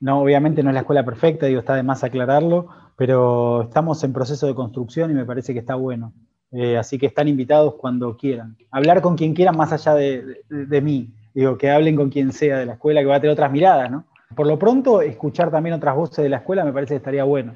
[0.00, 4.12] No, obviamente no es la escuela perfecta, digo, está de más aclararlo, pero estamos en
[4.12, 6.12] proceso de construcción y me parece que está bueno.
[6.52, 8.56] Eh, así que están invitados cuando quieran.
[8.70, 11.10] Hablar con quien quieran más allá de, de, mí.
[11.34, 13.90] Digo, que hablen con quien sea de la escuela, que va a tener otras miradas,
[13.90, 14.04] ¿no?
[14.34, 17.54] Por lo pronto, escuchar también otras voces de la escuela me parece que estaría bueno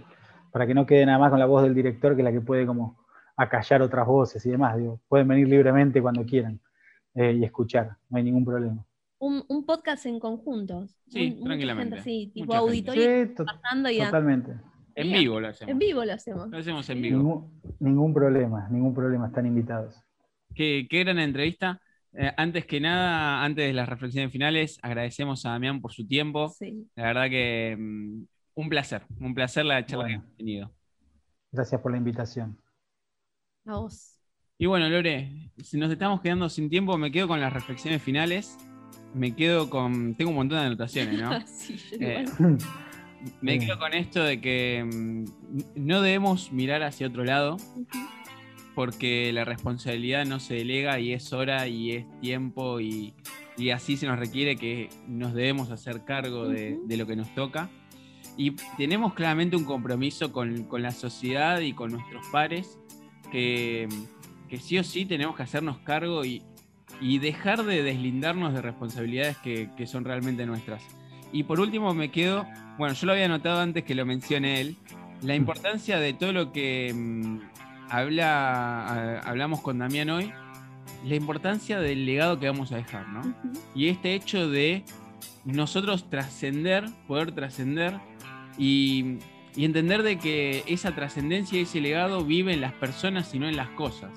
[0.53, 2.41] para que no quede nada más con la voz del director, que es la que
[2.41, 2.99] puede como
[3.37, 4.77] acallar otras voces y demás.
[4.77, 6.61] Digo, pueden venir libremente cuando quieran
[7.15, 8.85] eh, y escuchar, no hay ningún problema.
[9.19, 10.89] Un, podcast en conjunto.
[11.09, 12.03] Sí, tranquilamente.
[12.03, 14.53] sí, tipo auditorio sí, pasando y Totalmente.
[14.95, 15.71] En vivo lo hacemos.
[15.71, 16.51] En vivo lo hacemos.
[16.51, 17.51] Lo hacemos en vivo.
[17.79, 19.95] Ningún, problema, ningún problema, están invitados.
[20.55, 21.81] Qué, qué gran entrevista.
[22.15, 26.53] Eh, antes que nada, antes de las reflexiones finales, agradecemos a Damián por su tiempo.
[26.95, 28.25] La verdad que mm,
[28.55, 30.71] Un placer, un placer la charla que hemos tenido.
[31.51, 32.59] Gracias por la invitación.
[33.67, 34.19] A vos.
[34.59, 38.57] Y bueno, Lore, si nos estamos quedando sin tiempo, me quedo con las reflexiones finales.
[39.15, 40.15] Me quedo con.
[40.15, 41.41] Tengo un montón de anotaciones, ¿no?
[41.47, 42.25] sí, eh,
[43.41, 45.25] me quedo con esto de que mm,
[45.77, 47.57] no debemos mirar hacia otro lado,
[48.75, 53.15] porque la responsabilidad no se delega y es hora y es tiempo y,
[53.73, 57.71] así se nos requiere que nos debemos hacer cargo de, lo que nos toca.
[58.37, 62.79] Y tenemos claramente un compromiso con, la sociedad y con nuestros pares
[63.31, 63.89] que,
[64.61, 66.43] sí o sí tenemos que hacernos cargo y,
[67.19, 70.83] dejar de deslindarnos de responsabilidades que, que son realmente nuestras.
[71.33, 72.47] Y por último me quedo,
[72.79, 74.77] bueno, yo lo había notado antes que lo mencione él,
[75.23, 77.39] la importancia de todo lo que mm,
[77.89, 80.33] habla, hablamos con Damián hoy,
[81.05, 83.35] la importancia del legado que vamos a dejar, ¿no?
[83.75, 84.85] Y este hecho de
[85.45, 87.99] nosotros trascender, poder trascender
[88.59, 89.19] y,
[89.55, 93.57] entender de que esa trascendencia y ese legado vive en las personas y no en
[93.57, 94.11] las cosas.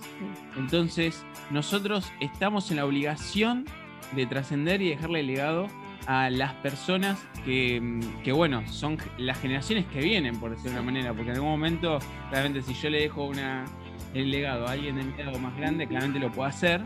[0.57, 3.65] Entonces, nosotros estamos en la obligación
[4.15, 5.67] de trascender y dejarle legado
[6.07, 11.13] a las personas que, bueno, son las generaciones que vienen, por decirlo de una manera,
[11.13, 11.99] porque en algún momento,
[12.31, 13.65] realmente si yo le dejo una,
[14.13, 16.81] el legado a alguien de legado más grande, claramente lo puedo hacer,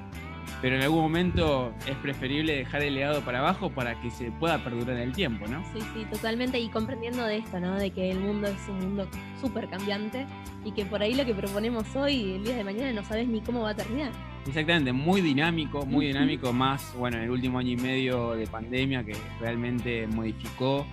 [0.61, 4.63] pero en algún momento es preferible dejar el legado para abajo para que se pueda
[4.63, 5.63] perdurar en el tiempo, ¿no?
[5.73, 7.77] Sí, sí, totalmente, y comprendiendo de esto, ¿no?
[7.77, 9.07] De que el mundo es un mundo
[9.39, 10.25] súper cambiante
[10.65, 13.41] y que por ahí lo que proponemos hoy, el día de mañana, no sabes ni
[13.41, 14.11] cómo va a terminar.
[14.47, 19.03] Exactamente, muy dinámico, muy dinámico, más, bueno, en el último año y medio de pandemia
[19.03, 20.85] que realmente modificó,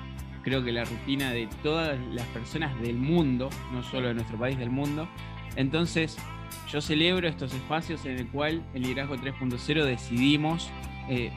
[0.43, 4.59] creo que la rutina de todas las personas del mundo, no solo de nuestro país,
[4.59, 5.09] del mundo.
[5.57, 6.19] Entonces,
[6.71, 10.71] yo celebro estos espacios en el cual el liderazgo 3.0 decidimos
[11.09, 11.31] eh,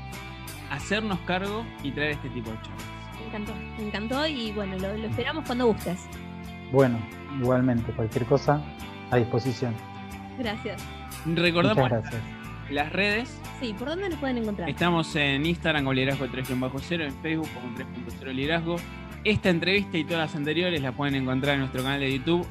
[0.71, 2.85] hacernos cargo y traer este tipo de charlas.
[3.19, 6.07] Me encantó, me encantó y bueno, lo, lo esperamos cuando gustes.
[6.71, 6.99] Bueno,
[7.39, 8.61] igualmente, cualquier cosa
[9.11, 9.75] a disposición.
[10.37, 10.81] Gracias.
[11.25, 11.91] Recordamos
[12.69, 13.39] las redes.
[13.59, 14.69] Sí, ¿por dónde nos pueden encontrar?
[14.69, 18.77] Estamos en Instagram con liderazgo 3.0, en Facebook como 3.0 liderazgo.
[19.23, 22.47] Esta entrevista y todas las anteriores las pueden encontrar en nuestro canal de YouTube,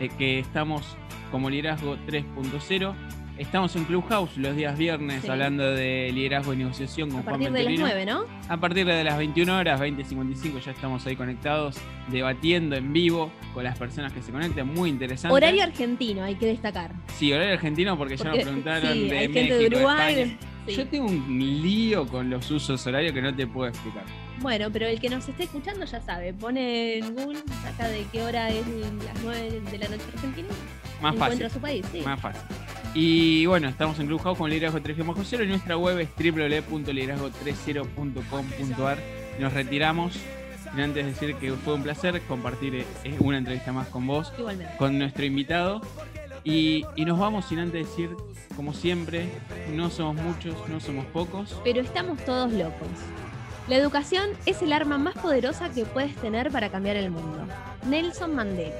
[0.00, 0.96] eh, que estamos
[1.30, 2.94] como liderazgo 3.0.
[3.38, 7.62] Estamos en Clubhouse los días viernes hablando de liderazgo y negociación con A partir de
[7.62, 8.24] las 9, ¿no?
[8.50, 11.78] A partir de las 21 horas, 20.55, ya estamos ahí conectados,
[12.08, 14.66] debatiendo en vivo con las personas que se conecten.
[14.66, 15.34] Muy interesante.
[15.34, 16.92] Horario argentino, hay que destacar.
[17.16, 20.38] Sí, horario argentino porque, ya nos preguntaron sí, de hay gente de Uruguay.
[20.66, 24.04] Yo tengo un lío con los usos horarios que no te puedo explicar.
[24.40, 26.32] Bueno, pero el que nos esté escuchando ya sabe.
[26.32, 30.48] Pone en Google, acá de qué hora es las 9 de la noche argentina.
[31.02, 31.50] Más fácil.
[31.50, 32.00] su país, sí.
[32.00, 32.40] Más fácil.
[32.94, 38.98] Y bueno, estamos en Clubhouse con Liderazgo 3 0 y nuestra web es www.liderazgo30.com.ar.
[39.38, 40.16] Nos retiramos.
[40.76, 42.86] Y antes de decir que fue un placer compartir eh,
[43.18, 44.32] una entrevista más con vos,
[44.78, 45.80] con nuestro invitado.
[46.44, 48.08] Y, y, nos vamos sin antes decir,
[48.56, 49.28] como siempre,
[49.74, 51.60] no somos muchos, no somos pocos.
[51.64, 52.88] Pero estamos todos locos.
[53.68, 57.38] La educación es el arma más poderosa que puedes tener para cambiar el mundo.
[57.88, 58.74] Nelson Mandela.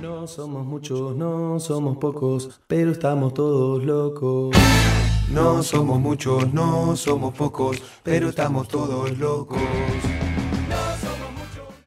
[0.00, 4.56] No somos muchos, no somos pocos, pero estamos todos locos.
[5.30, 9.58] No somos muchos, no somos pocos, pero estamos todos locos.